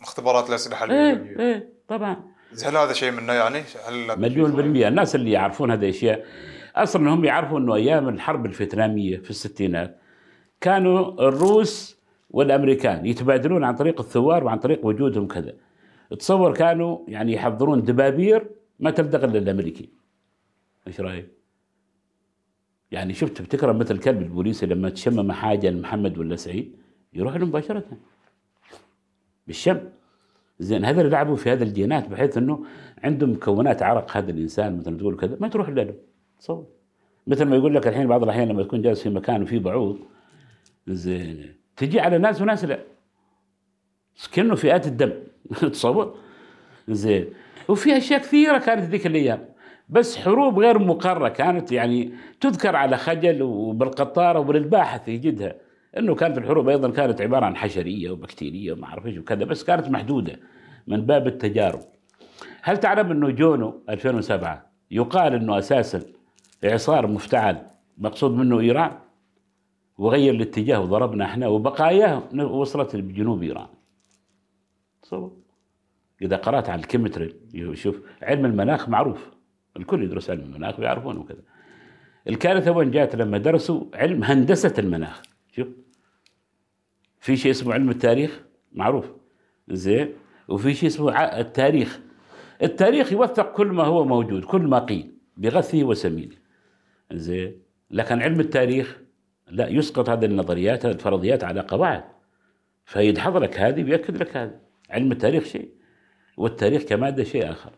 [0.00, 1.36] مختبرات الأسلحة إيه.
[1.38, 2.16] إيه طبعا.
[2.64, 3.58] هل هذا شيء منه يعني؟
[3.88, 4.88] هل مليون بالمية.
[4.88, 6.24] الناس اللي يعرفون هذه الأشياء
[6.76, 10.00] أصلا هم يعرفوا أنه أيام الحرب الفيتنامية في الستينات
[10.60, 11.96] كانوا الروس
[12.30, 15.52] والأمريكان يتبادلون عن طريق الثوار وعن طريق وجودهم كذا.
[16.18, 18.50] تصور كانوا يعني يحضرون دبابير
[18.80, 19.90] ما تلدغ إلا الأمريكي
[20.86, 21.28] إيش رأيك؟
[22.90, 26.76] يعني شفت تفتكر مثل كلب البوليسي لما تشمم حاجة لمحمد ولا سعيد
[27.14, 27.84] يروح له مباشرة.
[29.46, 29.80] بالشم.
[30.60, 32.64] زين هذا اللي لعبوا في هذا الجينات بحيث إنه
[33.04, 35.94] عندهم مكونات عرق هذا الإنسان مثلا تقول كذا ما تروح له.
[36.38, 36.66] تصور
[37.26, 39.98] مثل ما يقول لك الحين بعض الأحيان لما تكون جالس في مكان وفيه بعوض
[40.88, 42.78] زين تجي على ناس وناس لا.
[44.32, 45.12] كانه فئات الدم.
[45.72, 46.18] تصور.
[46.88, 47.26] زين.
[47.68, 49.48] وفي أشياء كثيرة كانت ذيك الأيام.
[49.88, 55.54] بس حروب غير مقررة كانت يعني تذكر على خجل وبالقطاره وبالباحث يجدها
[55.98, 59.88] إنه كانت الحروب أيضا كانت عبارة عن حشرية وبكتيرية وما أعرف إيش وكذا بس كانت
[59.88, 60.38] محدودة
[60.86, 61.80] من باب التجارب.
[62.62, 66.02] هل تعلم إنه جونو 2007 يقال إنه أساسا
[66.64, 67.66] اعصار مفتعل
[67.98, 68.90] مقصود منه إيران
[69.98, 73.66] وغير الاتجاه وضربنا إحنا وبقاياه وصلت بجنوب إيران.
[75.02, 75.32] تصور
[76.22, 77.34] إذا قرأت عن الكيمتري
[77.74, 79.35] شوف علم المناخ معروف
[79.76, 81.42] الكل يدرس علم المناخ ويعرفونه وكذا.
[82.28, 85.22] الكارثة وين جات؟ لما درسوا علم هندسة المناخ.
[85.52, 85.68] شوف.
[87.20, 89.12] في شيء اسمه علم التاريخ؟ معروف.
[89.68, 90.12] زين.
[90.48, 92.00] وفي شيء اسمه التاريخ.
[92.62, 96.36] التاريخ يوثق كل ما هو موجود كل ما قيل بغثه وسمينه
[97.12, 97.62] زين.
[97.90, 99.00] لكن علم التاريخ
[99.48, 102.04] لا يسقط هذه النظريات هذه الفرضيات على قواعد.
[102.84, 104.60] فيدحض لك هذه ويأكد لك هذا
[104.90, 105.70] علم التاريخ شيء
[106.36, 107.72] والتاريخ كمادة شيء آخر.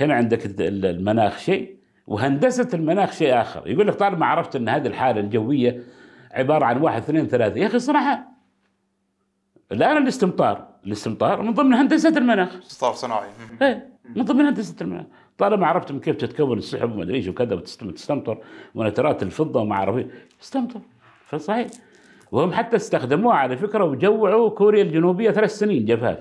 [0.00, 1.76] هنا عندك ال- المناخ شيء
[2.06, 3.68] وهندسة المناخ شيء آخر.
[3.68, 5.82] يقول لك طالما عرفت أن هذه الحالة الجوية
[6.32, 8.28] عبارة عن واحد اثنين ثلاثة يا أخي صنعها
[9.72, 12.56] الآن الاستمطار الاستمطار من ضمن هندسة المناخ.
[12.56, 13.28] استطار صناعي.
[13.62, 15.04] إيه من ضمن هندسة المناخ.
[15.38, 18.38] طالما عرفت من كيف تتكون السحب وما أدري إيش وكذا وتستمطر
[18.74, 20.06] ونترات الفضه وما اعرف
[20.42, 20.80] استمطر.
[21.26, 21.66] فصحيح.
[22.32, 26.18] وهم حتى استخدموها على فكرة وجوعوا كوريا الجنوبية ثلاث سنين جفاف.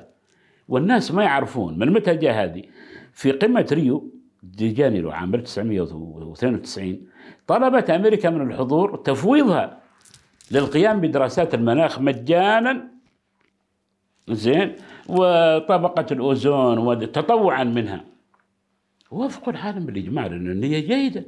[0.67, 2.63] والناس ما يعرفون من متى جاء هذه.
[3.17, 4.11] في قمة ريو
[4.43, 7.07] دي جانيرو عام 1992
[7.47, 9.81] طلبت أمريكا من الحضور تفويضها
[10.51, 12.91] للقيام بدراسات المناخ مجانا.
[14.29, 14.75] زين
[15.09, 18.05] وطبقة الأوزون وتطوعا منها.
[19.11, 21.25] وافقوا العالم بالإجماع لأن النية جيدة.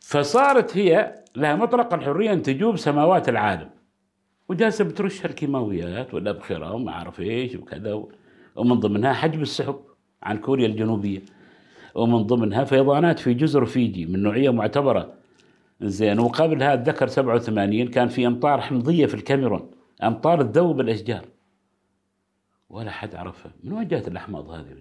[0.00, 3.70] فصارت هي لها مطلق الحرية أن تجوب سماوات العالم.
[4.48, 8.04] وجالسة بترش الكيماويات والأبخرة وما أعرف إيش وكذا
[8.56, 9.91] ومن ضمنها حجب السحب.
[10.22, 11.20] عن كوريا الجنوبية.
[11.94, 15.12] ومن ضمنها فيضانات في جزر فيجي من نوعية معتبرة.
[15.80, 19.70] زين وقبلها اتذكر 87 كان في أمطار حمضية في الكاميرون
[20.02, 21.24] أمطار تذوب الأشجار.
[22.70, 23.52] ولا حد عرفها.
[23.64, 24.76] من وين جات الأحماض هذه؟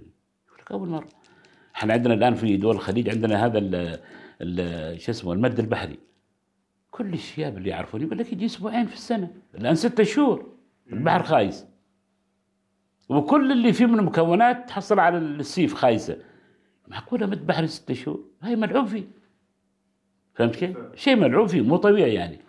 [0.59, 1.07] لك أول مرة.
[1.75, 3.59] إحنا عندنا الآن في دول الخليج عندنا هذا
[4.97, 5.99] شو اسمه المد البحري.
[6.91, 9.31] كل الشياب اللي يعرفون يقول لك يجي أسبوعين في السنة.
[9.55, 10.51] الآن ستة شهور.
[10.93, 11.65] البحر خايس.
[13.11, 16.17] وكل اللي فيه من مكونات تحصل على السيف خايسة.
[16.87, 19.03] معقولة مد بحري ستة شهور؟ هاي ملعوب فيه.
[20.33, 22.39] فهمت كيف؟ شيء ملعوب فيه مو طبيعي يعني.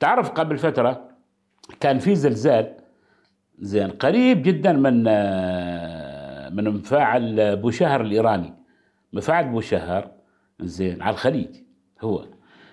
[0.00, 1.08] تعرف قبل فترة
[1.80, 2.74] كان في زلزال
[3.58, 8.54] زين قريب جدا من آه، من مفاعل بوشهر الإيراني.
[9.12, 10.10] مفاعل بوشهر
[10.60, 11.56] زين على الخليج
[12.00, 12.26] هو.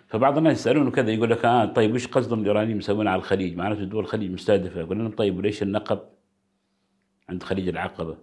[0.08, 3.84] فبعض الناس يسالونه كذا يقول لك آه طيب وش قصدهم الإيرانيين مسوين على الخليج؟ معناته
[3.84, 4.80] دول الخليج مستهدفة.
[4.80, 6.00] يقول لهم طيب وليش النقب
[7.30, 8.18] عند خليج العقبة؟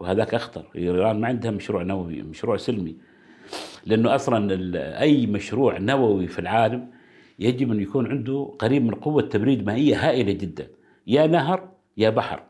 [0.00, 0.64] وهذاك أخطر.
[0.76, 2.96] إيران ما عندها مشروع نووي مشروع سلمي.
[3.86, 6.90] لأنه أصلا ال- أي مشروع نووي في العالم
[7.38, 10.68] يجب أن يكون عنده قريب من قوة تبريد مائية هائلة جدا.
[11.06, 12.42] يا نهر يا بحر.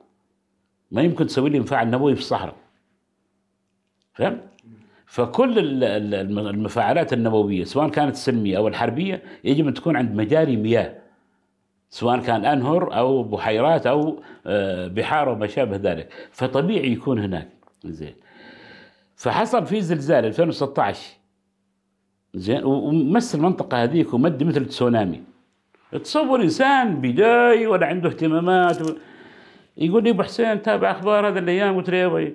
[0.90, 2.56] ما يمكن تسوي لي مفاعل نووي في الصحراء.
[4.14, 4.42] فهمت؟
[5.06, 10.12] فكل ال- ال- الم- المفاعلات النووية سواء كانت سلمية أو الحربية يجب أن تكون عند
[10.14, 10.98] مجاري مياه.
[11.96, 16.12] سواء كان أنهر أو بحيرات أو آه، بحار وما شابه ذلك.
[16.30, 17.48] فطبيعي يكون هناك.
[17.84, 18.14] زين.
[19.16, 21.16] فحصل في زلزال 2016
[22.34, 22.64] زين.
[22.64, 25.22] ومس المنطقة هذيك ومد مثل تسونامي.
[26.02, 28.94] تصور انسان بداي ولا عنده اهتمامات و...
[29.76, 32.34] يقول لي أبو حسين تابع أخبار هذا الأيام؟ قلت له يا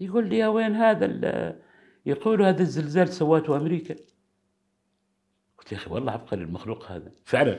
[0.00, 1.56] يقول لي يا وين هذا
[2.06, 3.94] يقولوا هذا الزلزال سواته أمريكا.
[5.58, 7.10] قلت يا أخي والله عبقري المخلوق هذا.
[7.24, 7.58] فعلا.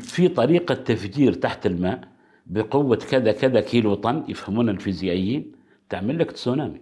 [0.00, 2.08] في طريقة تفجير تحت الماء
[2.46, 5.52] بقوة كذا كذا كيلو طن يفهمون الفيزيائيين.
[5.88, 6.80] تعمل لك تسونامي.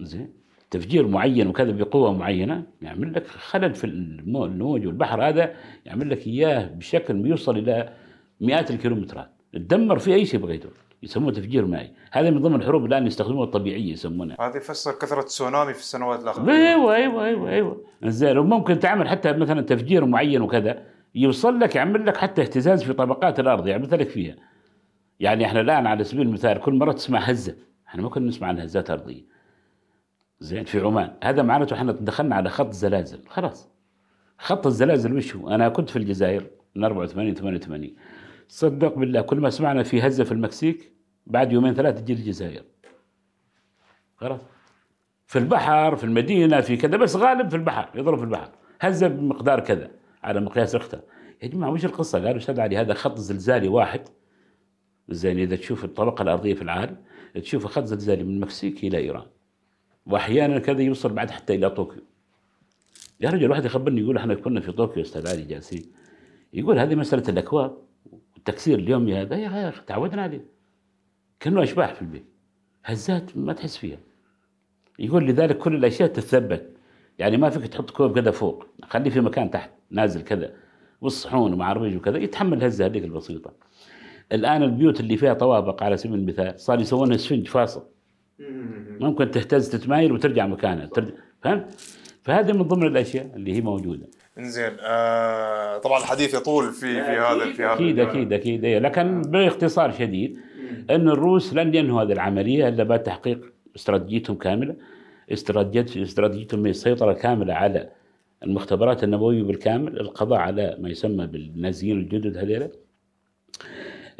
[0.00, 0.32] زين.
[0.70, 5.54] تفجير معين وكذا بقوة معينة يعمل لك خلل في المو- الموج والبحر هذا
[5.86, 7.92] يعمل لك إياه بشكل بيوصل إلى
[8.40, 9.30] مئات الكيلومترات.
[9.52, 10.68] تدمر في أي شيء بغيته.
[11.02, 14.36] يسموه تفجير مائي هذا من ضمن الحروب الآن يستخدموها الطبيعية يسمونها.
[14.40, 16.52] هذه يفسر كثرة تسونامي في السنوات الأخيرة.
[16.52, 17.84] أيوه أيوه أيوه أيوه.
[18.04, 20.82] زين وممكن تعمل حتى مثلا تفجير معين وكذا
[21.14, 24.36] يوصل لك يعمل لك حتى اهتزاز في طبقات الأرض يعمل لك فيها.
[25.20, 27.56] يعني إحنا الآن على سبيل المثال كل مرة تسمع هزة
[27.88, 29.24] إحنا ممكن نسمع عن هزات أرضية.
[30.40, 31.12] زين في عمان.
[31.22, 33.68] هذا معناته إحنا دخلنا على خط زلازل خلاص.
[34.38, 37.94] خط الزلازل وش هو؟ أنا كنت في الجزائر من 84 88
[38.52, 40.92] صدق بالله كل ما سمعنا في هزة في المكسيك
[41.26, 42.64] بعد يومين ثلاثة تجي الجزائر.
[44.16, 44.40] خلاص؟
[45.26, 48.50] في البحر في المدينة في كذا بس غالب في البحر يضرب في البحر.
[48.80, 49.90] هزة بمقدار كذا
[50.22, 51.00] على مقياس ريختر
[51.42, 54.00] يا جماعة وش القصة؟ قالوا أستاذ علي هذا خط زلزالي واحد.
[55.08, 56.96] زين إذا تشوف الطبقة الأرضية في العالم
[57.34, 59.26] تشوف خط زلزالي من المكسيك إلى إيران.
[60.06, 62.02] وأحيانا كذا يوصل بعد حتى إلى طوكيو.
[63.20, 65.92] يا رجل واحد يخبرني يقول إحنا كنا في طوكيو أستاذ علي جالسين.
[66.52, 67.91] يقول هذه مسألة الأكواب.
[68.42, 70.44] والتكسير اليومي هذا يا أخي تعودنا عليه.
[71.40, 72.24] كأنه أشباح في البيت.
[72.84, 73.98] هزات ما تحس فيها.
[74.98, 76.76] يقول لذلك كل الأشياء تتثبت.
[77.18, 78.66] يعني ما فيك تحط كوب كذا فوق.
[78.82, 80.54] خليه في مكان تحت نازل كذا.
[81.00, 83.52] والصحون ومع الرجل وكذا يتحمل الهزه هذيك البسيطة.
[84.32, 87.84] الآن البيوت اللي فيها طوابق على سبيل المثال صار يسوون اسفنج فاصل.
[89.00, 90.86] ممكن تهتز تتمايل وترجع مكانها.
[90.86, 91.80] ترجع فهمت؟
[92.22, 94.06] فهذه من ضمن الأشياء اللي هي موجودة.
[94.38, 98.64] إنزين آه طبعا الحديث يطول في في هذا في هذا أكيد أكيد أكيد.
[98.64, 98.78] إيه.
[98.78, 100.40] لكن باختصار شديد
[100.90, 104.76] إن الروس لن ينهوا هذه العملية إلا بعد تحقيق استراتيجيتهم كاملة.
[105.32, 107.88] استراتيجيت استراتيجيتهم السيطرة كاملة على
[108.42, 112.68] المختبرات النووية بالكامل القضاء على ما يسمى بالنازيين الجدد هذيلا.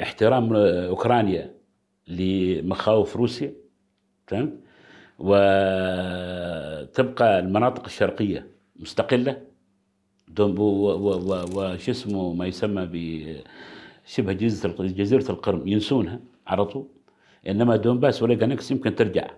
[0.02, 1.54] احترام آه، أوكرانيا
[2.08, 3.52] لمخاوف روسيا
[4.26, 4.52] فهمت
[5.18, 5.38] وتبقى
[7.38, 8.46] المناطق الشرقية
[8.76, 9.51] مستقلة.
[10.36, 12.96] دون- و- و- و- وش اسمه ما يسمى ب
[14.06, 16.86] شبه جزيرة جزيرة القرم ينسونها على طول.
[17.48, 19.30] إنما دونباس ولوغانسك يمكن ترجع.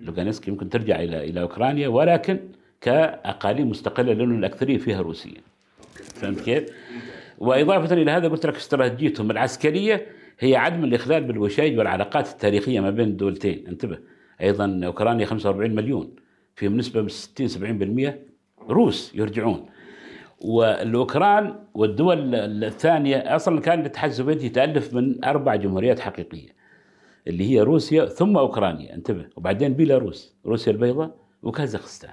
[0.00, 2.40] لوغانسك يمكن ترجع إلى إلى أوكرانيا ولكن
[2.80, 5.36] كأقاليم مستقلة لأن الأكثرية فيها روسية.
[5.94, 6.68] فهمت كيف؟
[7.38, 10.06] وإضافة إلى هذا قلت لك استراتيجيتهم العسكرية
[10.38, 13.98] هي عدم الإخلال بالوشايج والعلاقات التاريخية ما بين الدولتين انتبه.
[14.40, 16.10] أيضا أوكرانيا 45 مليون.
[16.56, 18.14] فيهم نسبه من 60 70%
[18.68, 19.66] روس يرجعون.
[20.44, 26.48] والأوكران والدول الثانية أصلا كان الاتحاد السوفيتي يتألف من أربع جمهوريات حقيقية
[27.26, 28.94] اللي هي روسيا ثم أوكرانيا.
[28.94, 29.24] انتبه.
[29.36, 32.10] وبعدين بيلاروس روسيا البيضاء وكازاخستان.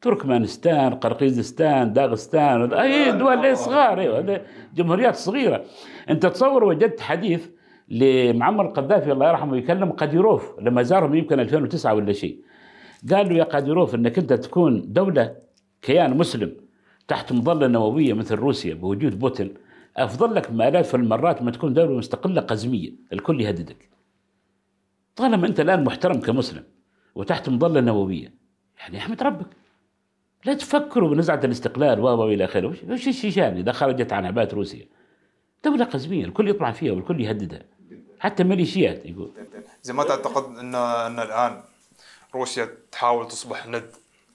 [0.00, 4.00] تركمانستان قرقيزستان داغستان أي دول صغار.
[4.00, 4.40] أيوه
[4.74, 5.64] جمهوريات صغيرة.
[6.10, 7.48] انت تصور وجدت حديث
[7.88, 12.38] لمعمر القذافي الله يرحمه يكلم قاديروف لما زارهم يمكن 2009 ولا شيء.
[13.12, 15.36] قال له يا قاديروف إنك أنت تكون دولة
[15.82, 16.61] كيان مسلم.
[17.08, 19.54] تحت مظلة نووية مثل روسيا بوجود بوتين
[19.96, 23.88] أفضل لك بالاف المرات ما تكون دولة مستقلة قزمية الكل يهددك.
[25.16, 26.64] طالما أنت الآن محترم كمسلم
[27.14, 28.32] وتحت مظلة نووية
[28.78, 29.46] يعني احمد ربك.
[30.44, 32.66] لا تفكروا بنزعة الاستقلال و إلى آخره.
[32.66, 34.86] وش- الشيشان إذا خرجت عن عباءه روسيا.
[35.64, 37.62] دولة قزمية الكل يطمع فيها والكل يهددها.
[38.20, 39.30] حتى ميليشيات يقول.
[39.82, 41.62] زي ما تعتقد ان إن الآن
[42.34, 43.90] روسيا تحاول تصبح ند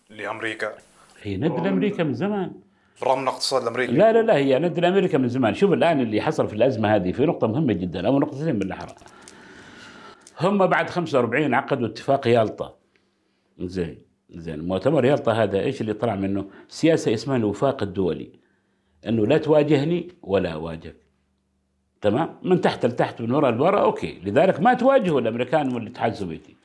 [0.09, 0.73] لأمريكا
[1.21, 2.51] هي ند لامريكا من زمان.
[2.99, 5.53] بالرغم من الاقتصاد الامريكي لا لا لا هي ند لامريكا من زمان.
[5.53, 8.95] شوف الآن اللي حصل في الأزمة هذه في نقطة مهمة جدا أو نقطتين بالاحرى
[10.41, 12.75] هم بعد 45 عقدوا اتفاق يالطا.
[13.59, 13.97] زين
[14.29, 14.67] زين.
[14.67, 18.31] مؤتمر يالطا هذا إيش اللي طلع منه؟ سياسة إسمها الوفاق الدولي.
[19.07, 20.95] إنه لا تواجهني ولا أواجهك.
[22.01, 24.19] تمام؟ من تحت لتحت من وراء لورا okay.
[24.23, 26.56] لذلك ما تواجهوا الأمريكان والاتحاد السوفيتي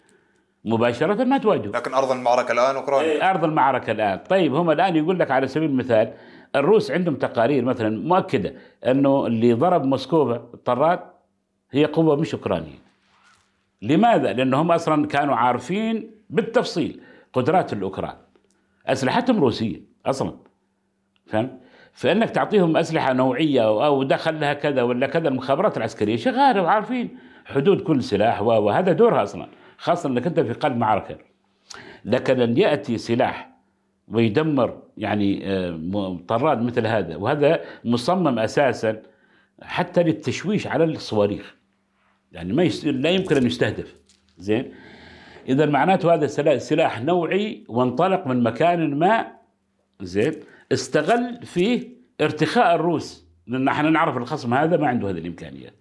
[0.65, 1.77] مباشرة ما تواجهوا.
[1.77, 3.31] لكن أرض المعركة الآن أوكرانيا.
[3.31, 4.19] أرض المعركة الآن.
[4.19, 6.13] طيب هم الآن يقول لك على سبيل المثال
[6.57, 8.55] الروس عندهم تقارير مثلا مؤكدة
[8.87, 11.01] أنه اللي ضرب موسكوفا الطراد
[11.71, 12.79] هي قوة مش أوكرانية.
[13.83, 17.01] لماذا؟ لانهم أصلا كانوا عارفين بالتفصيل
[17.33, 18.15] قدرات الأوكران.
[18.87, 20.33] أسلحتهم روسية أصلا.
[21.27, 21.51] فهمت؟
[21.93, 27.19] فإنك تعطيهم أسلحة نوعية أو أو دخل لها كذا ولا كذا المخابرات العسكرية شغالة وعارفين
[27.45, 29.47] حدود كل سلاح وهذا دورها أصلا.
[29.83, 31.19] خاصة إنك أنت في قلب معركة.
[32.05, 33.51] لكن ان يأتي سلاح
[34.09, 37.17] ويدمر يعني آه، طراد مثل هذا.
[37.17, 39.03] وهذا مصمم أساسا
[39.63, 41.55] حتى للتشويش على الصواريخ.
[42.33, 42.87] يعني ما يس...
[42.87, 43.95] لا يمكن أن يستهدف.
[44.39, 44.73] زين؟
[45.49, 49.27] اذا معناته هذا سلا- سلاح نوعي وانطلق من مكان ما.
[50.03, 50.33] زين؟
[50.73, 51.89] استغل فيه
[52.21, 53.27] ارتخاء الروس.
[53.47, 55.73] لأن إحنا نعرف الخصم هذا ما عنده هذه الامكانيات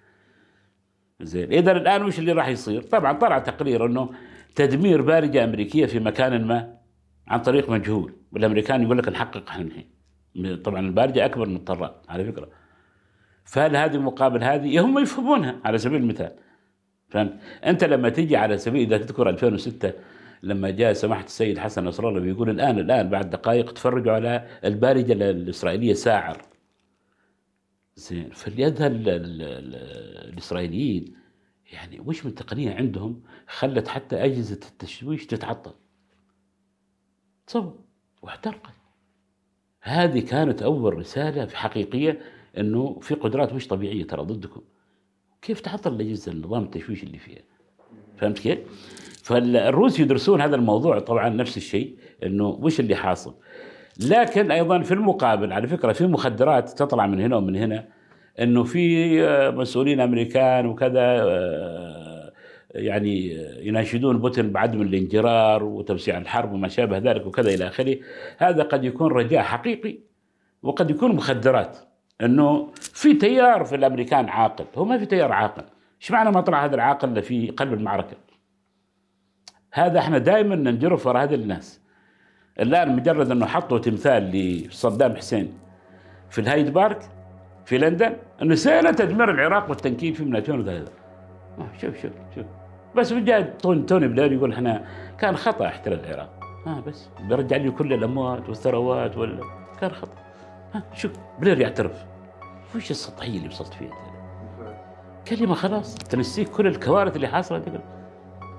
[1.24, 1.54] زين.
[1.54, 4.10] اذا الآن وش اللي راح يصير؟ طبعا طلع تقرير إنه
[4.56, 6.78] تدمير بارجة أمريكية في مكان ما
[7.28, 9.92] عن طريق مجهول والأمريكان يقول لك نحقق إحنا الحين.
[10.64, 12.50] طبعا البارجة أكبر من الطراد على فكرة.
[13.46, 16.32] فهل هذه مقابل هذه؟ هم يفهمونها على سبيل المثال.
[17.10, 17.34] فهمت؟
[17.66, 19.94] أنت لما تيجي على سبيل إذا تذكر 2006
[20.44, 25.14] لما جاء سماحة السيد حسن نصر الله بيقول الآن الآن بعد دقائق تفرجوا على البارجة
[25.14, 26.42] الإسرائيلية ساعر.
[27.96, 28.32] زين.
[29.10, 29.76] ال-
[30.30, 31.16] الإسرائيليين.
[31.74, 35.74] يعني وش من تقنيه عندهم؟ خلت حتى أجهزة التشويش تتعطل.
[37.48, 37.80] تصور
[38.22, 38.74] واحترقت.
[39.82, 42.20] هذه كانت أول رسالة في حقيقية
[42.58, 44.62] إنه في قدرات مش طبيعية ترى ضدكم.
[45.42, 47.42] كيف تعطل الأجهزة النظام التشويش اللي فيها؟
[48.18, 48.60] فهمت كيف؟
[49.24, 51.00] فالروس يدرسون هذا الموضوع.
[51.00, 53.36] طبعا نفس الشيء إنه وش اللي حاصل؟
[54.10, 57.86] لكن أيضا في المقابل على فكرة في مخدرات تطلع من هنا ومن هنا
[58.40, 62.32] إنه في آه، مسؤولين أمريكان وكذا آه،
[62.76, 67.98] يعني آه، يناشدون بوتين بعدم الانجرار وتوسيع الحرب وما شابه ذلك وكذا إلى آخره.
[68.38, 69.98] هذا قد يكون رجاء حقيقي
[70.64, 71.78] وقد يكون مخدرات
[72.22, 74.66] إنه في تيار في الأمريكان عاقل.
[74.76, 75.64] هو ما في تيار عاقل.
[76.02, 78.18] إيش معنى ما طلع هذا العاقل في قلب المعركة؟
[79.72, 81.81] هذا إحنا دائما ننجرف وراء هذه الناس.
[82.62, 85.54] الآن مجرد أنه حطوا تمثال لصدام حسين
[86.30, 87.00] في الهايد بارك
[87.66, 90.92] في لندن أنه سنة تدمير العراق والتنكيل فيه من 2003
[91.60, 92.46] آه، شوف شوف شوف.
[92.96, 94.86] بس جاء توني بلير يقول إحنا
[95.20, 96.30] كان خطأ احتلال العراق.
[96.68, 99.42] آه بس بيرجع لي كل الأموات والثروات ولا
[99.82, 100.18] كان خطأ.
[100.74, 102.06] ها شوف بلير يعترف.
[102.76, 103.94] وش السطحية اللي وصلت فيها؟
[105.28, 105.96] كلمة خلاص.
[105.96, 107.82] تنسيك كل الكوارث اللي حاصلة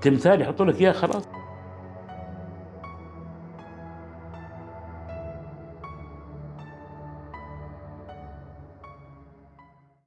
[0.01, 1.27] تمثال يحطوا لك اياه خلاص.